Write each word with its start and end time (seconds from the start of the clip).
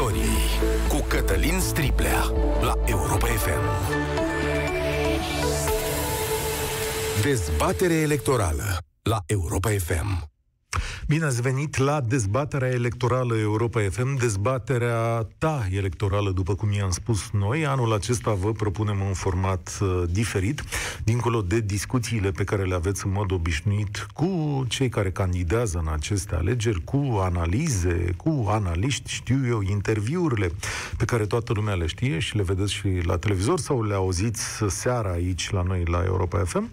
istoriei 0.00 0.88
cu 0.88 1.04
Cătălin 1.08 1.60
Striblea 1.60 2.22
la 2.60 2.72
Europa 2.84 3.26
FM. 3.26 3.92
Dezbatere 7.22 7.94
electorală 7.94 8.78
la 9.02 9.18
Europa 9.26 9.70
FM. 9.70 10.29
Bine 11.10 11.24
ați 11.24 11.40
venit 11.40 11.76
la 11.76 12.00
dezbaterea 12.00 12.68
electorală 12.68 13.36
Europa 13.36 13.80
FM, 13.90 14.16
dezbaterea 14.16 15.28
ta 15.38 15.66
electorală, 15.70 16.30
după 16.30 16.54
cum 16.54 16.72
i-am 16.72 16.90
spus 16.90 17.30
noi. 17.30 17.66
Anul 17.66 17.92
acesta 17.92 18.32
vă 18.32 18.52
propunem 18.52 19.00
un 19.00 19.12
format 19.12 19.78
uh, 19.80 20.02
diferit, 20.10 20.62
dincolo 21.04 21.42
de 21.42 21.60
discuțiile 21.60 22.30
pe 22.30 22.44
care 22.44 22.62
le 22.62 22.74
aveți 22.74 23.06
în 23.06 23.12
mod 23.12 23.32
obișnuit 23.32 24.06
cu 24.14 24.64
cei 24.68 24.88
care 24.88 25.10
candidează 25.10 25.78
în 25.78 25.92
aceste 25.92 26.34
alegeri, 26.34 26.84
cu 26.84 27.18
analize, 27.20 28.14
cu 28.16 28.46
analiști, 28.48 29.12
știu 29.12 29.46
eu, 29.46 29.60
interviurile 29.60 30.50
pe 30.96 31.04
care 31.04 31.26
toată 31.26 31.52
lumea 31.52 31.74
le 31.74 31.86
știe 31.86 32.18
și 32.18 32.36
le 32.36 32.42
vedeți 32.42 32.72
și 32.72 33.00
la 33.02 33.18
televizor 33.18 33.58
sau 33.58 33.82
le 33.82 33.94
auziți 33.94 34.42
seara 34.68 35.10
aici 35.10 35.50
la 35.50 35.62
noi 35.62 35.82
la 35.84 36.02
Europa 36.04 36.44
FM. 36.44 36.70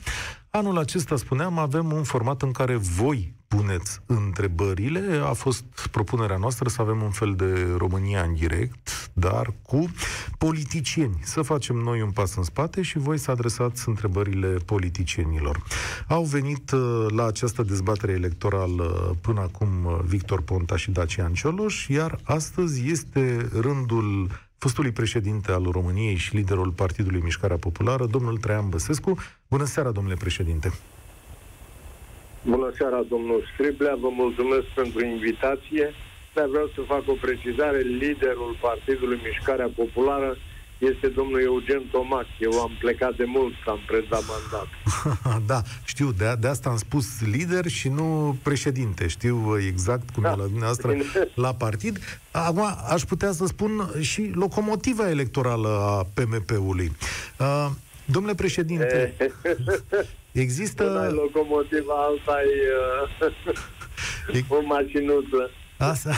Anul 0.50 0.78
acesta, 0.78 1.16
spuneam, 1.16 1.58
avem 1.58 1.92
un 1.92 2.04
format 2.04 2.42
în 2.42 2.52
care 2.52 2.76
voi 2.76 3.36
puneți 3.48 4.00
întrebările. 4.06 5.22
A 5.24 5.34
fost 5.34 5.64
propunerea 5.92 6.38
noastră 6.38 6.70
să 6.70 6.82
avem 6.82 7.02
un 7.02 7.10
fel 7.10 7.36
de 7.36 7.68
România 7.78 8.22
în 8.22 8.34
direct, 8.34 9.10
dar 9.14 9.54
cu 9.62 9.92
politicieni. 10.38 11.20
Să 11.24 11.42
facem 11.42 11.76
noi 11.76 12.02
un 12.02 12.12
pas 12.12 12.36
în 12.36 12.44
spate 12.44 12.82
și 12.82 12.98
voi 12.98 13.18
să 13.18 13.32
adresați 13.32 13.90
întrebările 13.90 14.48
politicienilor. 14.48 15.64
Au 16.08 16.24
venit 16.24 16.72
uh, 16.72 17.06
la 17.08 17.26
această 17.26 17.64
dezbatere 17.64 18.12
electorală 18.12 19.18
până 19.22 19.40
acum 19.40 19.68
uh, 19.86 20.00
Victor 20.06 20.42
Ponta 20.42 20.78
și 20.78 20.92
Dacian 20.92 21.34
Cioloș, 21.34 21.88
iar 21.88 22.20
astăzi 22.24 22.90
este 22.90 23.50
rândul 23.60 24.30
fostului 24.58 24.92
președinte 24.92 25.52
al 25.52 25.64
României 25.72 26.16
și 26.16 26.36
liderul 26.36 26.72
Partidului 26.72 27.22
Mișcarea 27.22 27.58
Populară, 27.58 28.06
domnul 28.06 28.38
Traian 28.38 28.70
Băsescu. 28.70 29.18
Bună 29.48 29.66
seara, 29.66 29.92
domnule 29.92 30.16
președinte! 30.16 30.72
Bună 32.50 32.72
seara, 32.78 33.02
domnul 33.10 33.50
Striblea, 33.54 33.96
vă 34.00 34.10
mulțumesc 34.24 34.68
pentru 34.76 35.06
invitație, 35.06 35.86
dar 36.36 36.48
vreau 36.54 36.68
să 36.76 36.82
fac 36.94 37.04
o 37.08 37.18
precizare. 37.22 37.80
Liderul 37.80 38.58
Partidului 38.62 39.20
Mișcarea 39.28 39.70
Populară 39.76 40.38
este 40.78 41.08
domnul 41.08 41.42
Eugen 41.42 41.84
Tomac. 41.92 42.26
Eu 42.40 42.52
am 42.62 42.72
plecat 42.80 43.16
de 43.16 43.24
mult, 43.28 43.54
am 43.66 43.80
predat 43.88 44.24
mandat. 44.32 44.70
da, 45.52 45.62
știu, 45.84 46.12
de, 46.12 46.36
de 46.40 46.48
asta 46.48 46.70
am 46.70 46.78
spus 46.78 47.06
lider 47.32 47.68
și 47.68 47.90
nu 47.90 48.38
președinte. 48.44 49.08
Știu 49.08 49.58
exact 49.68 50.10
cum 50.10 50.24
da. 50.24 50.32
e 50.32 50.36
la 50.36 50.44
dumneavoastră 50.44 50.96
la 51.34 51.54
partid. 51.54 52.00
Acum 52.32 52.66
aș 52.90 53.02
putea 53.02 53.32
să 53.32 53.46
spun 53.46 53.90
și 54.02 54.32
locomotiva 54.34 55.10
electorală 55.10 55.68
a 55.68 56.08
PMP-ului. 56.14 56.92
Uh, 57.40 57.70
domnule 58.06 58.36
președinte, 58.36 59.14
există... 60.42 60.84
Una 60.84 61.10
locomotiva, 61.10 61.94
alta 61.94 62.38
e 62.42 63.28
uh, 64.34 64.46
o 64.58 64.62
mașinuță. 64.66 65.50
Asta. 65.78 66.12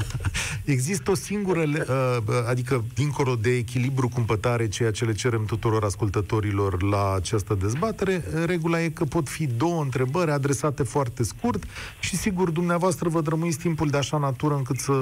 Există 0.64 1.10
o 1.10 1.14
singură, 1.14 1.60
uh, 1.60 2.16
adică 2.48 2.84
dincolo 2.94 3.34
de 3.34 3.50
echilibru 3.50 4.08
cumpătare, 4.08 4.68
ceea 4.68 4.90
ce 4.90 5.04
le 5.04 5.12
cerem 5.12 5.44
tuturor 5.44 5.84
ascultătorilor 5.84 6.82
la 6.82 7.14
această 7.14 7.54
dezbatere, 7.54 8.24
regula 8.46 8.82
e 8.82 8.88
că 8.88 9.04
pot 9.04 9.28
fi 9.28 9.46
două 9.46 9.82
întrebări 9.82 10.30
adresate 10.30 10.82
foarte 10.82 11.22
scurt 11.22 11.64
și 12.00 12.16
sigur 12.16 12.50
dumneavoastră 12.50 13.08
vă 13.08 13.20
drămuiți 13.20 13.58
timpul 13.58 13.88
de 13.88 13.96
așa 13.96 14.18
natură 14.18 14.54
încât 14.54 14.78
să 14.78 14.92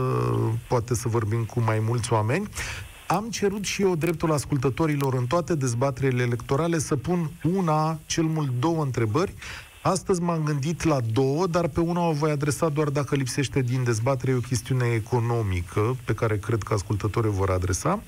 poate 0.68 0.94
să 0.94 1.08
vorbim 1.08 1.44
cu 1.44 1.60
mai 1.60 1.78
mulți 1.78 2.12
oameni. 2.12 2.48
Am 3.06 3.30
cerut 3.30 3.64
și 3.64 3.82
eu 3.82 3.96
dreptul 3.96 4.32
ascultătorilor 4.32 5.14
în 5.14 5.26
toate 5.26 5.54
dezbaterile 5.54 6.22
electorale 6.22 6.78
să 6.78 6.96
pun 6.96 7.30
una, 7.54 7.98
cel 8.06 8.24
mult 8.24 8.50
două 8.60 8.82
întrebări 8.82 9.34
Astăzi 9.88 10.20
m-am 10.20 10.42
gândit 10.44 10.82
la 10.82 11.00
două, 11.12 11.46
dar 11.46 11.68
pe 11.68 11.80
una 11.80 12.08
o 12.08 12.12
voi 12.12 12.30
adresa 12.30 12.68
doar 12.68 12.88
dacă 12.88 13.14
lipsește 13.14 13.60
din 13.60 13.84
dezbatere 13.84 14.34
o 14.34 14.38
chestiune 14.38 14.86
economică, 14.86 15.96
pe 16.04 16.14
care 16.14 16.38
cred 16.38 16.62
că 16.62 16.74
ascultătorii 16.74 17.30
vor 17.30 17.50
adresa. 17.50 18.02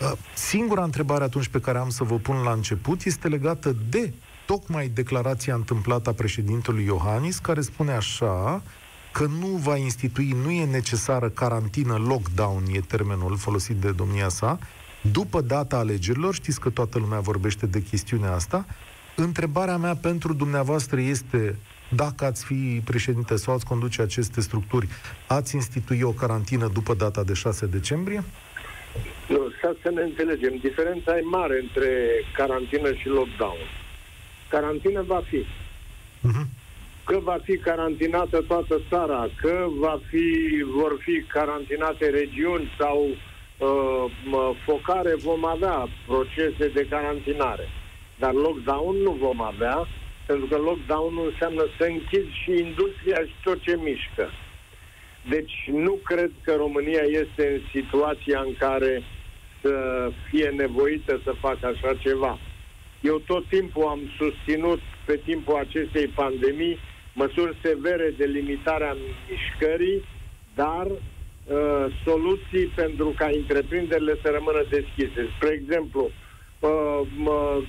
Uh, 0.00 0.12
singura 0.34 0.84
întrebare 0.84 1.24
atunci 1.24 1.48
pe 1.48 1.60
care 1.60 1.78
am 1.78 1.88
să 1.88 2.04
vă 2.04 2.14
pun 2.14 2.36
la 2.36 2.52
început 2.52 3.04
este 3.04 3.28
legată 3.28 3.76
de 3.90 4.12
tocmai 4.46 4.88
declarația 4.88 5.54
întâmplată 5.54 6.10
a 6.10 6.12
președintelui 6.12 6.84
Iohannis, 6.84 7.38
care 7.38 7.60
spune 7.60 7.92
așa, 7.92 8.62
că 9.16 9.26
nu 9.40 9.46
va 9.46 9.76
institui, 9.76 10.36
nu 10.44 10.50
e 10.50 10.64
necesară 10.64 11.28
carantină, 11.28 11.96
lockdown 12.08 12.62
e 12.72 12.80
termenul 12.80 13.36
folosit 13.36 13.76
de 13.76 13.92
domnia 13.92 14.28
sa, 14.28 14.58
după 15.12 15.40
data 15.40 15.76
alegerilor, 15.76 16.34
știți 16.34 16.60
că 16.60 16.70
toată 16.70 16.98
lumea 16.98 17.20
vorbește 17.20 17.66
de 17.66 17.82
chestiunea 17.82 18.32
asta, 18.32 18.66
Întrebarea 19.16 19.76
mea 19.76 19.94
pentru 19.94 20.32
dumneavoastră 20.32 21.00
este 21.00 21.56
dacă 21.88 22.24
ați 22.24 22.44
fi 22.44 22.82
președinte 22.84 23.36
sau 23.36 23.54
ați 23.54 23.66
conduce 23.66 24.02
aceste 24.02 24.40
structuri, 24.40 24.88
ați 25.26 25.54
institui 25.54 26.02
o 26.02 26.10
carantină 26.10 26.70
după 26.72 26.94
data 26.94 27.22
de 27.22 27.32
6 27.32 27.66
decembrie? 27.66 28.24
Nu, 29.28 29.48
să, 29.60 29.76
să 29.82 29.90
ne 29.90 30.02
înțelegem. 30.02 30.56
Diferența 30.56 31.16
e 31.16 31.20
mare 31.20 31.60
între 31.60 31.88
carantină 32.34 32.92
și 32.92 33.08
lockdown. 33.08 33.58
Carantină 34.48 35.02
va 35.02 35.22
fi. 35.28 35.44
Uh-huh. 36.28 36.46
Că 37.06 37.18
va 37.18 37.38
fi 37.44 37.56
carantinată 37.56 38.42
toată 38.42 38.80
țara, 38.88 39.28
că 39.40 39.66
va 39.68 40.00
fi, 40.08 40.26
vor 40.64 40.96
fi 41.00 41.22
carantinate 41.22 42.10
regiuni 42.10 42.70
sau 42.78 43.06
uh, 43.08 44.04
focare, 44.64 45.14
vom 45.14 45.44
avea 45.44 45.88
procese 46.06 46.68
de 46.74 46.86
carantinare. 46.90 47.68
Dar 48.18 48.32
lockdown 48.32 48.96
nu 48.96 49.10
vom 49.10 49.40
avea, 49.42 49.86
pentru 50.26 50.46
că 50.46 50.56
lockdown 50.56 51.18
înseamnă 51.24 51.64
să 51.78 51.84
închizi 51.84 52.40
și 52.42 52.50
industria 52.50 53.20
și 53.24 53.34
tot 53.42 53.60
ce 53.60 53.76
mișcă. 53.76 54.30
Deci 55.28 55.70
nu 55.72 55.92
cred 55.92 56.30
că 56.42 56.54
România 56.54 57.02
este 57.22 57.44
în 57.52 57.60
situația 57.80 58.40
în 58.40 58.54
care 58.58 59.02
să 59.60 59.74
fie 60.28 60.48
nevoită 60.48 61.20
să 61.24 61.32
facă 61.40 61.66
așa 61.66 61.94
ceva. 61.94 62.38
Eu 63.00 63.18
tot 63.26 63.48
timpul 63.48 63.86
am 63.86 64.00
susținut 64.16 64.80
pe 65.04 65.20
timpul 65.24 65.54
acestei 65.54 66.06
pandemii 66.06 66.78
măsuri 67.16 67.56
severe 67.62 68.14
de 68.16 68.24
limitare 68.24 68.84
a 68.84 68.96
mișcării, 69.30 70.04
dar 70.54 70.86
uh, 70.86 71.86
soluții 72.04 72.66
pentru 72.74 73.14
ca 73.16 73.26
întreprinderile 73.32 74.18
să 74.22 74.30
rămână 74.30 74.64
deschise. 74.70 75.28
Spre 75.36 75.50
exemplu, 75.60 76.10
uh, 76.60 77.00
uh, 77.24 77.68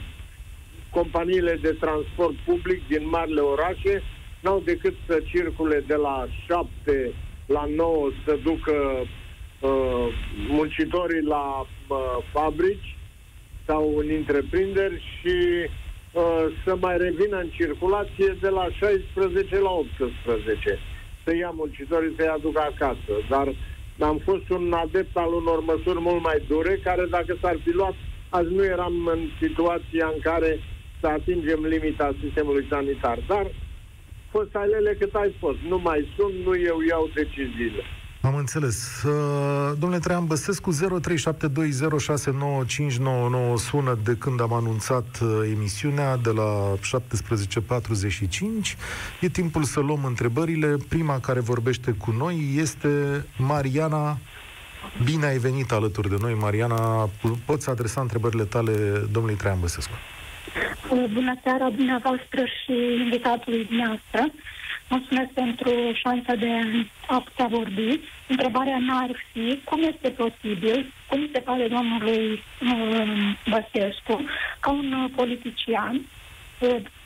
companiile 0.89 1.59
de 1.61 1.77
transport 1.79 2.35
public 2.45 2.87
din 2.87 3.09
marile 3.09 3.41
orașe 3.41 4.03
n-au 4.41 4.61
decât 4.65 4.95
să 5.07 5.21
circule 5.25 5.83
de 5.87 5.95
la 5.95 6.27
7 6.45 7.13
la 7.45 7.65
9 7.75 8.09
să 8.25 8.37
ducă 8.43 8.75
uh, 9.59 10.07
muncitorii 10.47 11.21
la 11.21 11.67
uh, 11.87 11.97
fabrici 12.31 12.95
sau 13.65 13.97
în 13.97 14.07
întreprinderi 14.09 15.03
și 15.19 15.35
uh, 15.63 15.69
să 16.65 16.75
mai 16.79 16.97
revină 16.97 17.37
în 17.37 17.49
circulație 17.49 18.37
de 18.41 18.49
la 18.49 18.67
16 18.71 19.59
la 19.59 19.69
18. 19.69 20.79
Să 21.23 21.35
ia 21.35 21.49
muncitorii 21.49 22.13
să-i 22.17 22.27
aducă 22.27 22.61
acasă. 22.61 23.13
Dar 23.29 23.47
am 23.99 24.17
fost 24.23 24.49
un 24.49 24.73
adept 24.73 25.17
al 25.17 25.33
unor 25.33 25.59
măsuri 25.59 25.99
mult 25.99 26.23
mai 26.23 26.43
dure, 26.47 26.79
care 26.83 27.05
dacă 27.05 27.37
s-ar 27.41 27.57
fi 27.63 27.69
luat, 27.69 27.95
azi 28.29 28.53
nu 28.53 28.63
eram 28.63 29.07
în 29.07 29.19
situația 29.41 30.11
în 30.13 30.19
care 30.21 30.59
să 30.99 31.07
atingem 31.07 31.65
limita 31.65 32.15
sistemului 32.23 32.67
sanitar. 32.69 33.19
Dar 33.27 33.47
fost 34.29 34.55
alele 34.55 34.95
cât 34.99 35.13
ai 35.15 35.35
fost. 35.39 35.57
Nu 35.67 35.77
mai 35.77 36.07
sunt, 36.15 36.33
nu 36.45 36.53
eu 36.57 36.77
iau 36.89 37.09
deciziile. 37.13 37.83
Am 38.27 38.35
înțeles. 38.35 39.03
Uh, 39.03 39.11
domnule 39.79 40.01
Traian 40.01 40.25
Băsescu, 40.25 40.73
0372069599 40.73 40.77
sună 43.55 43.97
de 44.03 44.15
când 44.19 44.41
am 44.41 44.53
anunțat 44.53 45.19
uh, 45.21 45.29
emisiunea 45.55 46.17
de 46.17 46.29
la 46.29 46.73
17.45. 46.75 46.79
E 49.21 49.29
timpul 49.29 49.63
să 49.63 49.79
luăm 49.79 50.05
întrebările. 50.05 50.75
Prima 50.89 51.19
care 51.19 51.39
vorbește 51.39 51.91
cu 51.91 52.11
noi 52.11 52.53
este 52.55 53.25
Mariana. 53.37 54.17
Bine 55.03 55.25
ai 55.25 55.37
venit 55.37 55.71
alături 55.71 56.09
de 56.09 56.15
noi, 56.19 56.33
Mariana. 56.33 57.09
Poți 57.45 57.69
adresa 57.69 58.01
întrebările 58.01 58.43
tale 58.43 58.71
domnului 59.11 59.37
Traian 59.37 59.59
Băsescu. 59.59 59.93
Bună 61.13 61.39
seara 61.43 61.69
dumneavoastră 61.69 62.45
și 62.45 62.73
invitatului 63.03 63.65
dumneavoastră. 63.65 64.31
Mulțumesc 64.89 65.29
pentru 65.29 65.71
șansa 65.93 66.35
de 66.35 66.51
a 67.07 67.19
putea 67.19 67.47
vorbi. 67.47 67.99
Întrebarea 68.27 68.77
mea 68.77 68.95
ar 68.95 69.15
fi 69.31 69.59
cum 69.63 69.83
este 69.83 70.09
posibil, 70.09 70.93
cum 71.09 71.29
se 71.31 71.39
pare 71.39 71.67
domnului 71.67 72.31
uh, 72.31 73.33
Băsescu, 73.49 74.25
ca 74.59 74.71
un 74.71 75.09
politician 75.15 76.01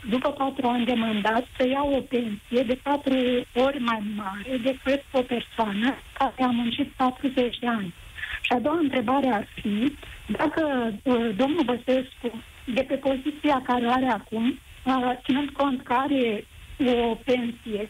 după 0.09 0.29
patru 0.29 0.67
ani 0.67 0.85
de 0.85 0.93
mandat, 0.93 1.47
să 1.57 1.67
ia 1.67 1.83
o 1.83 1.99
pensie 1.99 2.63
de 2.65 2.79
patru 2.83 3.15
ori 3.55 3.79
mai 3.79 4.03
mare 4.15 4.57
decât 4.63 5.03
o 5.11 5.21
persoană 5.21 5.95
care 6.17 6.43
a 6.43 6.47
muncit 6.47 6.91
40 6.95 7.59
de 7.59 7.67
ani. 7.67 7.93
Și 8.41 8.51
a 8.51 8.59
doua 8.59 8.77
întrebare 8.77 9.27
ar 9.27 9.47
fi 9.61 9.95
dacă 10.27 10.93
uh, 11.03 11.29
domnul 11.35 11.63
Băsescu, 11.63 12.43
de 12.65 12.81
pe 12.81 12.95
poziția 12.95 13.61
care 13.65 13.87
are 13.87 14.05
acum, 14.05 14.59
uh, 14.83 15.11
ținând 15.23 15.49
cont 15.49 15.83
că 15.83 15.93
are 15.93 16.45
o 16.89 17.15
pensie, 17.15 17.89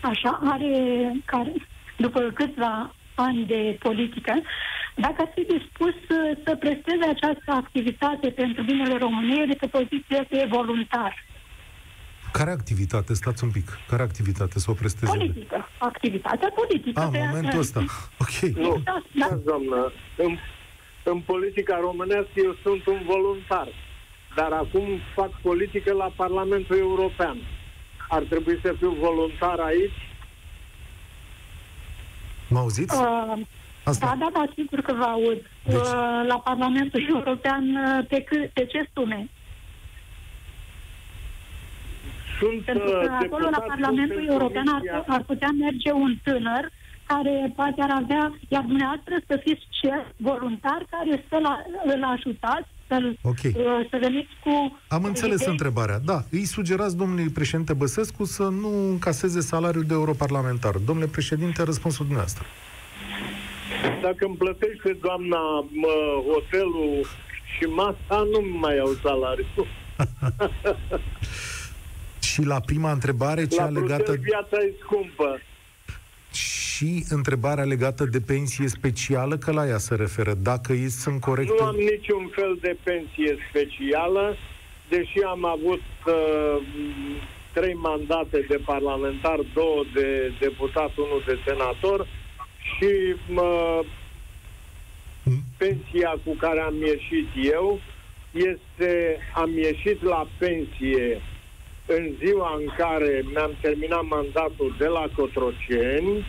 așa, 0.00 0.40
are, 0.42 1.12
care, 1.24 1.52
după 1.96 2.20
câțiva 2.20 2.94
ani 3.14 3.46
de 3.46 3.76
politică, 3.82 4.32
dacă 4.94 5.14
ar 5.18 5.30
fi 5.34 5.42
dispus 5.56 5.94
să, 6.08 6.38
să 6.44 6.56
presteze 6.56 7.04
această 7.08 7.50
activitate 7.52 8.28
pentru 8.30 8.62
binele 8.62 8.98
României 8.98 9.46
de 9.46 9.56
pe 9.60 9.66
poziție 9.66 10.26
de 10.30 10.46
voluntar. 10.50 11.24
Care 12.32 12.50
activitate? 12.50 13.14
Stați 13.14 13.44
un 13.44 13.50
pic. 13.50 13.78
Care 13.88 14.02
activitate 14.02 14.58
să 14.58 14.70
o 14.70 14.74
presteze? 14.74 15.16
Politică. 15.16 15.68
Activitatea 15.78 16.48
politică. 16.54 17.00
Ah, 17.00 17.08
în 17.12 17.26
momentul 17.28 17.58
ăsta. 17.58 17.84
Ok. 18.22 18.50
Nu, 18.54 18.80
da, 18.84 19.02
da. 19.12 19.38
doamnă, 19.44 19.92
în, 20.16 20.38
în 21.02 21.18
politica 21.20 21.78
românească 21.80 22.32
eu 22.34 22.56
sunt 22.62 22.86
un 22.86 23.00
voluntar, 23.06 23.68
dar 24.34 24.52
acum 24.52 24.86
fac 25.14 25.40
politică 25.40 25.92
la 25.92 26.12
Parlamentul 26.16 26.76
European. 26.76 27.36
Ar 28.14 28.22
trebui 28.22 28.58
să 28.62 28.74
fiu 28.78 28.90
voluntar 28.90 29.58
aici? 29.58 29.98
Mă 32.48 32.58
auziți? 32.58 32.96
Uh, 33.00 33.38
Asta. 33.84 34.06
Da, 34.06 34.14
da, 34.18 34.28
da, 34.32 34.44
sigur 34.54 34.80
că 34.80 34.92
vă 34.92 35.04
aud. 35.04 35.40
Deci- 35.64 35.74
Uh, 35.76 36.24
la 36.26 36.38
Parlamentul 36.44 37.06
European, 37.08 37.64
uh, 37.76 38.06
pe, 38.08 38.18
câ- 38.28 38.50
pe 38.52 38.64
ce 38.66 38.88
sume? 38.94 39.28
Sunt 42.38 42.60
Pentru 42.64 42.88
uh, 42.88 43.04
că 43.06 43.12
acolo, 43.12 43.44
la 43.44 43.50
deputat 43.50 43.66
Parlamentul 43.66 44.20
în 44.20 44.28
European, 44.28 44.68
ar, 44.68 44.80
comisia- 44.80 45.04
ar 45.06 45.22
putea 45.22 45.50
merge 45.58 45.92
un 45.92 46.12
tânăr 46.22 46.64
care 47.06 47.52
poate 47.56 47.80
ar 47.82 47.90
avea, 48.02 48.24
iar 48.48 48.62
dumneavoastră 48.62 49.14
să 49.26 49.40
fiți 49.44 49.64
șef 49.80 50.04
voluntar 50.16 50.80
care 50.90 51.24
să-l, 51.28 51.46
îl 51.94 52.04
ajutați, 52.04 52.68
să-l, 53.00 53.18
Ok. 53.22 53.42
uh, 53.44 53.86
să 53.90 53.96
veniți 54.00 54.30
cu... 54.44 54.78
Am 54.88 55.04
înțeles 55.04 55.40
idei. 55.40 55.50
întrebarea. 55.50 55.98
Da, 55.98 56.24
îi 56.30 56.44
sugerați 56.44 56.96
domnului 56.96 57.28
președinte 57.28 57.72
Băsescu 57.72 58.24
să 58.24 58.42
nu 58.42 58.88
încaseze 58.88 59.40
salariul 59.40 59.84
de 59.84 59.94
europarlamentar. 59.94 60.74
Domnule 60.76 61.08
președinte, 61.08 61.62
răspunsul 61.62 62.04
dumneavoastră. 62.04 62.44
Dacă 64.02 64.24
îmi 64.26 64.36
plătește 64.36 64.96
doamna 65.00 65.38
mă, 65.72 66.22
hotelul 66.32 67.06
și 67.56 67.64
masa, 67.64 68.22
nu 68.32 68.58
mai 68.58 68.78
au 68.78 68.92
salariu. 69.02 69.46
Și 72.20 72.42
la 72.42 72.60
prima 72.60 72.92
întrebare, 72.92 73.46
cea 73.46 73.64
La 73.64 73.70
legată... 73.70 74.02
Bruxelles 74.02 74.20
viața 74.22 74.56
e 74.66 74.74
scumpă. 74.82 75.40
Și 76.74 77.04
întrebarea 77.08 77.64
legată 77.64 78.04
de 78.04 78.20
pensie 78.20 78.68
specială, 78.68 79.36
că 79.36 79.52
la 79.52 79.66
ea 79.66 79.78
se 79.78 79.94
referă. 79.94 80.34
Dacă 80.34 80.72
ei 80.72 80.88
sunt 80.88 81.20
corecte... 81.20 81.54
Nu 81.58 81.66
am 81.66 81.76
niciun 81.76 82.30
fel 82.32 82.58
de 82.60 82.76
pensie 82.82 83.36
specială, 83.48 84.36
deși 84.88 85.18
am 85.26 85.44
avut 85.44 85.82
uh, 86.06 86.56
trei 87.52 87.74
mandate 87.74 88.46
de 88.48 88.60
parlamentar, 88.64 89.40
două 89.54 89.84
de 89.94 90.32
deputat, 90.40 90.96
unul 90.96 91.22
de 91.26 91.38
senator 91.46 92.06
și 92.76 92.92
uh, 93.34 93.80
pensia 95.56 96.18
cu 96.24 96.34
care 96.34 96.60
am 96.60 96.74
ieșit 96.80 97.28
eu 97.54 97.80
este, 98.32 99.18
am 99.34 99.50
ieșit 99.56 100.02
la 100.02 100.26
pensie 100.38 101.20
în 101.86 102.10
ziua 102.24 102.54
în 102.58 102.66
care 102.76 103.24
mi-am 103.32 103.54
terminat 103.60 104.04
mandatul 104.08 104.74
de 104.78 104.86
la 104.86 105.04
Cotroceni 105.16 106.24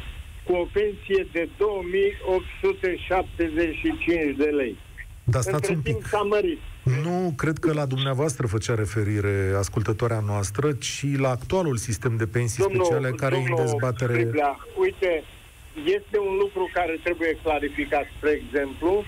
cu 0.45 0.53
o 0.53 0.67
pensie 0.73 1.27
de 1.31 1.49
2875 1.57 4.35
de 4.37 4.43
lei. 4.43 4.77
Dar 5.23 5.41
stați 5.41 5.55
Între 5.55 5.73
un 5.73 5.81
timp 5.81 5.97
pic. 5.97 6.07
s-a 6.07 6.21
mărit. 6.21 6.59
Nu 7.03 7.33
cred 7.37 7.57
că 7.57 7.73
la 7.73 7.85
dumneavoastră 7.85 8.47
făcea 8.47 8.75
referire 8.75 9.53
ascultătoarea 9.57 10.19
noastră, 10.19 10.71
ci 10.71 11.05
la 11.17 11.29
actualul 11.29 11.77
sistem 11.77 12.17
de 12.17 12.27
pensii 12.27 12.63
speciale 12.63 13.09
care 13.09 13.35
e 13.35 13.39
în 13.49 13.55
dezbatere... 13.55 14.13
Striblea, 14.13 14.59
uite, 14.77 15.23
este 15.83 16.17
un 16.19 16.35
lucru 16.35 16.69
care 16.73 16.99
trebuie 17.03 17.37
clarificat. 17.43 18.05
Spre 18.17 18.29
exemplu, 18.43 19.03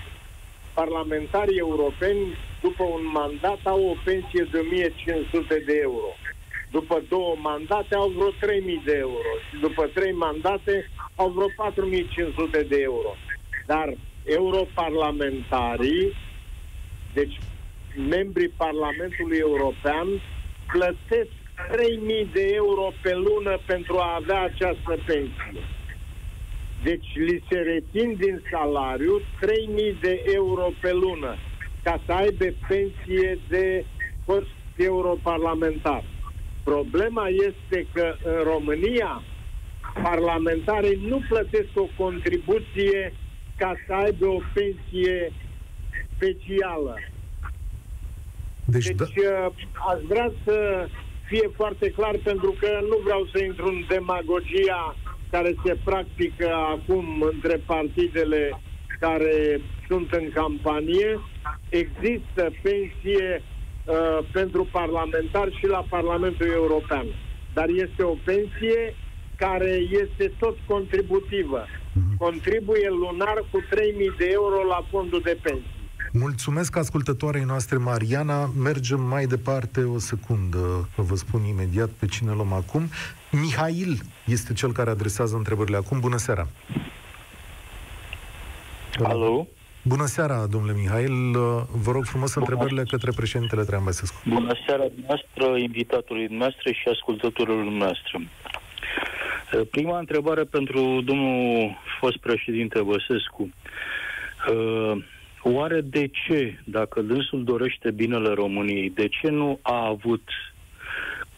parlamentarii 0.74 1.58
europeni, 1.58 2.36
după 2.62 2.82
un 2.82 3.04
mandat, 3.12 3.60
au 3.64 3.82
o 3.92 3.94
pensie 4.04 4.48
de 4.52 4.58
1500 4.58 5.62
de 5.66 5.78
euro. 5.82 6.10
După 6.70 7.02
două 7.08 7.34
mandate 7.50 7.94
au 7.94 8.08
vreo 8.16 8.30
3000 8.40 8.82
de 8.84 8.96
euro. 9.06 9.30
Și 9.48 9.54
după 9.60 9.90
trei 9.94 10.12
mandate 10.12 10.90
au 11.18 11.28
vreo 11.30 11.48
4500 11.56 12.62
de 12.62 12.76
euro. 12.80 13.14
Dar 13.66 13.88
europarlamentarii, 14.24 16.12
deci 17.14 17.38
membrii 18.08 18.48
Parlamentului 18.48 19.38
European, 19.38 20.08
plătesc 20.72 21.30
3000 21.72 22.28
de 22.32 22.46
euro 22.54 22.92
pe 23.02 23.14
lună 23.14 23.58
pentru 23.66 23.96
a 23.96 24.14
avea 24.14 24.40
această 24.42 24.98
pensie. 25.06 25.62
Deci 26.82 27.14
li 27.14 27.44
se 27.50 27.58
rețin 27.58 28.14
din 28.16 28.42
salariu 28.50 29.20
3000 29.40 29.96
de 30.00 30.22
euro 30.24 30.68
pe 30.80 30.92
lună 30.92 31.36
ca 31.82 32.00
să 32.06 32.12
aibă 32.12 32.44
pensie 32.68 33.38
de 33.48 33.84
fost 34.24 34.46
europarlamentar. 34.76 36.04
Problema 36.64 37.28
este 37.28 37.86
că 37.92 38.14
în 38.22 38.42
România 38.42 39.22
parlamentarii 40.02 41.06
nu 41.08 41.22
plătesc 41.28 41.68
o 41.74 41.88
contribuție 41.96 43.12
ca 43.56 43.74
să 43.86 43.92
aibă 43.92 44.26
o 44.26 44.40
pensie 44.54 45.32
specială. 46.14 46.94
Deci, 48.64 48.84
Deci 48.86 48.96
da, 48.96 49.04
uh, 49.46 49.52
aș 49.92 50.00
vrea 50.08 50.32
să 50.44 50.88
fie 51.26 51.50
foarte 51.56 51.90
clar 51.90 52.16
pentru 52.24 52.54
că 52.60 52.78
nu 52.88 52.96
vreau 53.04 53.28
să 53.32 53.44
intru 53.44 53.66
în 53.66 53.84
demagogia 53.88 54.96
care 55.30 55.54
se 55.64 55.76
practică 55.84 56.48
acum 56.54 57.22
între 57.32 57.60
partidele 57.66 58.60
care 59.00 59.60
sunt 59.88 60.12
în 60.12 60.30
campanie. 60.34 61.20
Există 61.68 62.52
pensie 62.62 63.42
uh, 63.84 64.18
pentru 64.32 64.68
parlamentari 64.72 65.56
și 65.58 65.66
la 65.66 65.84
Parlamentul 65.88 66.46
European. 66.46 67.06
Dar 67.54 67.68
este 67.68 68.02
o 68.02 68.14
pensie 68.24 68.94
care 69.38 69.80
este 70.02 70.32
tot 70.38 70.56
contributivă. 70.66 71.66
Contribuie 72.18 72.88
lunar 72.90 73.44
cu 73.50 73.60
3.000 73.60 73.66
de 74.18 74.28
euro 74.32 74.62
la 74.68 74.86
fondul 74.90 75.20
de 75.24 75.38
pensii. 75.42 75.76
mulțumesc 76.12 76.76
ascultătoarei 76.76 77.42
noastre, 77.42 77.76
Mariana. 77.76 78.46
Mergem 78.46 79.00
mai 79.00 79.24
departe 79.26 79.80
o 79.80 79.98
secundă, 79.98 80.88
vă 80.96 81.14
spun 81.14 81.44
imediat 81.44 81.88
pe 81.88 82.06
cine 82.06 82.32
luăm 82.32 82.52
acum. 82.52 82.82
Mihail 83.30 84.00
este 84.26 84.52
cel 84.52 84.72
care 84.72 84.90
adresează 84.90 85.36
întrebările 85.36 85.76
acum. 85.76 86.00
Bună 86.00 86.16
seara! 86.16 86.48
Alo? 89.02 89.46
Bună 89.82 90.06
seara, 90.06 90.46
domnule 90.46 90.78
Mihail. 90.80 91.32
Vă 91.72 91.90
rog 91.92 92.04
frumos 92.04 92.34
Bună. 92.34 92.46
întrebările 92.46 92.82
către 92.90 93.10
președintele 93.16 93.62
Traian 93.64 93.84
Băsescu. 93.84 94.16
Bună 94.28 94.54
seara 94.66 94.84
noastră, 95.06 95.56
invitatului 95.56 96.26
noastre 96.30 96.72
și 96.72 96.88
ascultătorilor 96.88 97.64
noastre. 97.64 98.28
Prima 99.70 99.98
întrebare 99.98 100.44
pentru 100.44 101.00
domnul 101.04 101.76
fost 102.00 102.16
președinte 102.16 102.82
Băsescu. 102.82 103.50
Uh, 104.52 105.04
Oare 105.42 105.80
de 105.80 106.06
ce, 106.06 106.58
dacă 106.64 107.00
dânsul 107.00 107.44
dorește 107.44 107.90
binele 107.90 108.28
României, 108.28 108.90
de 108.90 109.08
ce 109.08 109.30
nu 109.30 109.58
a 109.62 109.86
avut 109.86 110.22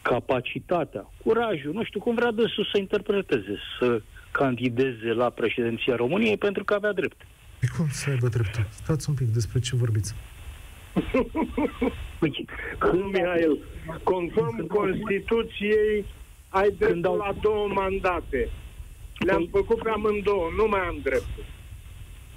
capacitatea, 0.01 1.09
curajul, 1.23 1.73
nu 1.73 1.83
știu 1.83 1.99
cum 1.99 2.15
vrea 2.15 2.31
dânsul 2.31 2.67
să 2.71 2.77
interpreteze, 2.77 3.57
să 3.79 4.01
candideze 4.31 5.13
la 5.13 5.29
președinția 5.29 5.95
României 5.95 6.37
pentru 6.37 6.63
că 6.63 6.73
avea 6.73 6.93
drept? 6.93 7.21
Păi 7.59 7.69
cum 7.77 7.87
să 7.89 8.09
aibă 8.09 8.27
dreptul? 8.27 8.67
Stați 8.69 9.09
un 9.09 9.15
pic 9.15 9.27
despre 9.27 9.59
ce 9.59 9.75
vorbiți. 9.75 10.15
Păi, 12.19 12.45
Cum, 12.79 13.09
Mihail? 13.11 13.57
Conform 14.03 14.67
Constituției, 14.67 16.05
ai 16.59 16.69
dreptul 16.77 17.05
au- 17.05 17.17
la 17.17 17.31
două 17.41 17.67
mandate. 17.73 18.49
Le-am 19.25 19.45
Păi- 19.47 19.51
făcut 19.51 19.81
pe 19.83 19.89
amândouă, 19.89 20.45
nu 20.57 20.67
mai 20.69 20.79
am 20.79 20.97
dreptul. 21.03 21.43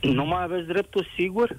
nu 0.02 0.24
mai 0.24 0.42
aveți 0.42 0.66
dreptul 0.66 1.06
sigur? 1.18 1.58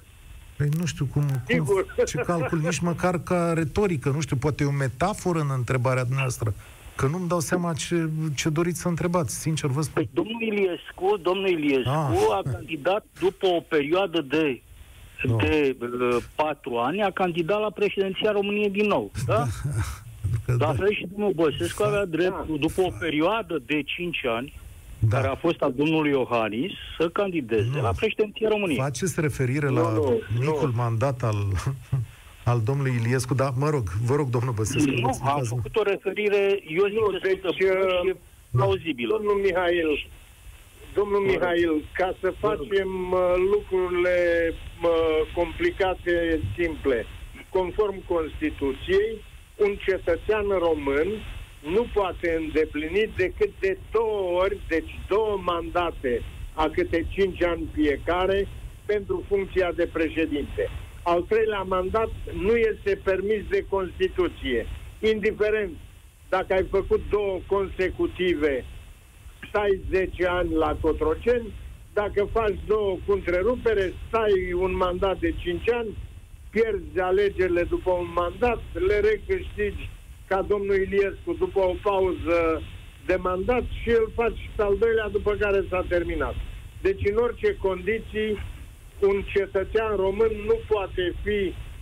Păi 0.56 0.68
nu 0.78 0.84
știu 0.86 1.04
cum, 1.12 1.22
cum 1.22 1.40
Sigur. 1.48 1.94
ce 2.06 2.16
calcul, 2.18 2.58
nici 2.58 2.78
măcar 2.78 3.18
ca 3.22 3.52
retorică, 3.54 4.08
nu 4.10 4.20
știu, 4.20 4.36
poate 4.36 4.62
e 4.62 4.66
o 4.66 4.70
metaforă 4.70 5.38
în 5.40 5.50
întrebarea 5.56 6.04
noastră. 6.14 6.54
Că 6.96 7.06
nu-mi 7.06 7.28
dau 7.28 7.40
seama 7.40 7.72
ce, 7.72 8.08
ce 8.34 8.48
doriți 8.48 8.80
să 8.80 8.88
întrebați, 8.88 9.40
sincer 9.40 9.70
vă 9.70 9.80
spun. 9.82 9.94
Păi 10.02 10.10
domnul 10.12 10.42
Iliescu, 10.42 11.16
domnul 11.22 11.48
Iliescu 11.48 11.88
Ah. 11.90 12.36
a 12.38 12.42
candidat 12.52 13.04
după 13.20 13.46
o 13.46 13.60
perioadă 13.60 14.20
de 14.20 14.62
no. 15.22 15.36
de 15.36 15.76
uh, 15.80 16.16
patru 16.34 16.76
ani 16.76 17.02
a 17.02 17.10
candidat 17.10 17.60
la 17.60 17.70
președinția 17.70 18.30
României 18.32 18.70
din 18.70 18.86
nou. 18.86 19.10
Da? 19.26 19.46
Da. 20.46 20.66
La 20.66 20.72
fel 20.72 20.92
și 20.92 21.06
domnul 21.10 21.32
Băsescu 21.32 21.82
avea 21.82 22.04
drept, 22.04 22.46
da. 22.46 22.54
după 22.58 22.80
o 22.80 22.90
perioadă 22.98 23.62
de 23.66 23.82
cinci 23.82 24.24
ani, 24.24 24.52
da. 24.98 25.16
care 25.16 25.28
a 25.28 25.34
fost 25.34 25.60
al 25.60 25.72
domnului 25.72 26.10
Iohannis, 26.10 26.72
să 26.98 27.08
candideze 27.08 27.70
nu. 27.74 27.82
la 27.82 27.92
președinția 27.96 28.48
României. 28.48 28.78
Faceți 28.78 29.20
referire 29.20 29.68
la 29.68 29.92
nu, 29.92 30.20
micul 30.38 30.68
nu. 30.68 30.76
mandat 30.76 31.22
al, 31.22 31.36
al 32.52 32.60
domnului 32.64 32.94
Iliescu, 33.00 33.34
dar 33.34 33.52
mă 33.56 33.70
rog, 33.70 33.88
vă 34.04 34.14
rog, 34.14 34.28
domnul 34.28 34.52
Băsescu. 34.52 34.90
Nu, 34.90 35.18
am 35.22 35.42
făcut 35.42 35.76
o 35.76 35.82
referire, 35.82 36.62
eu 36.68 36.86
zic 36.86 36.98
nu, 36.98 37.18
deci, 37.22 37.42
uh, 37.42 37.54
și 37.56 38.14
plauzibilă. 38.50 39.16
Domnul 39.16 39.40
Mihail, 39.44 40.08
domnul 40.94 41.20
Mihail, 41.20 41.84
ca 41.92 42.14
să 42.20 42.34
facem 42.38 42.90
uh, 43.12 43.20
lucrurile 43.52 44.16
uh, 44.82 45.32
complicate, 45.34 46.40
simple, 46.56 47.06
conform 47.48 47.96
Constituției, 48.14 49.08
un 49.56 49.76
cetățean 49.86 50.48
român 50.48 51.08
nu 51.60 51.86
poate 51.94 52.36
îndeplini 52.38 53.12
decât 53.16 53.50
de 53.60 53.78
două 53.92 54.40
ori, 54.40 54.58
deci 54.68 54.98
două 55.08 55.40
mandate 55.42 56.22
a 56.54 56.68
câte 56.68 57.06
cinci 57.08 57.42
ani 57.42 57.68
fiecare 57.72 58.48
pentru 58.86 59.24
funcția 59.28 59.72
de 59.72 59.86
președinte. 59.92 60.68
Al 61.02 61.22
treilea 61.22 61.62
mandat 61.62 62.10
nu 62.32 62.56
este 62.56 63.00
permis 63.04 63.42
de 63.48 63.66
Constituție. 63.68 64.66
Indiferent 65.00 65.76
dacă 66.28 66.52
ai 66.52 66.66
făcut 66.70 67.00
două 67.10 67.38
consecutive, 67.46 68.64
stai 69.48 69.80
10 69.90 70.26
ani 70.26 70.54
la 70.54 70.76
Cotroceni, 70.80 71.52
dacă 71.92 72.28
faci 72.32 72.58
două 72.66 72.96
cu 73.06 73.12
întrerupere, 73.12 73.92
stai 74.08 74.52
un 74.52 74.76
mandat 74.76 75.18
de 75.18 75.34
5 75.38 75.70
ani, 75.72 75.96
pierzi 76.56 76.98
alegerile 77.10 77.64
după 77.74 77.90
un 78.02 78.08
mandat, 78.20 78.60
le 78.88 78.96
recâștigi 79.10 79.84
ca 80.30 80.38
domnul 80.52 80.76
Iliescu 80.86 81.32
după 81.44 81.60
o 81.72 81.74
pauză 81.88 82.38
de 83.06 83.16
mandat 83.28 83.64
și 83.80 83.90
îl 84.00 84.06
faci 84.14 84.42
al 84.66 84.74
doilea 84.78 85.08
după 85.08 85.32
care 85.42 85.60
s-a 85.70 85.84
terminat. 85.88 86.36
Deci 86.82 87.02
în 87.10 87.16
orice 87.26 87.50
condiții 87.66 88.30
un 89.10 89.18
cetățean 89.34 89.92
român 89.96 90.32
nu 90.48 90.56
poate 90.72 91.14
fi 91.24 91.38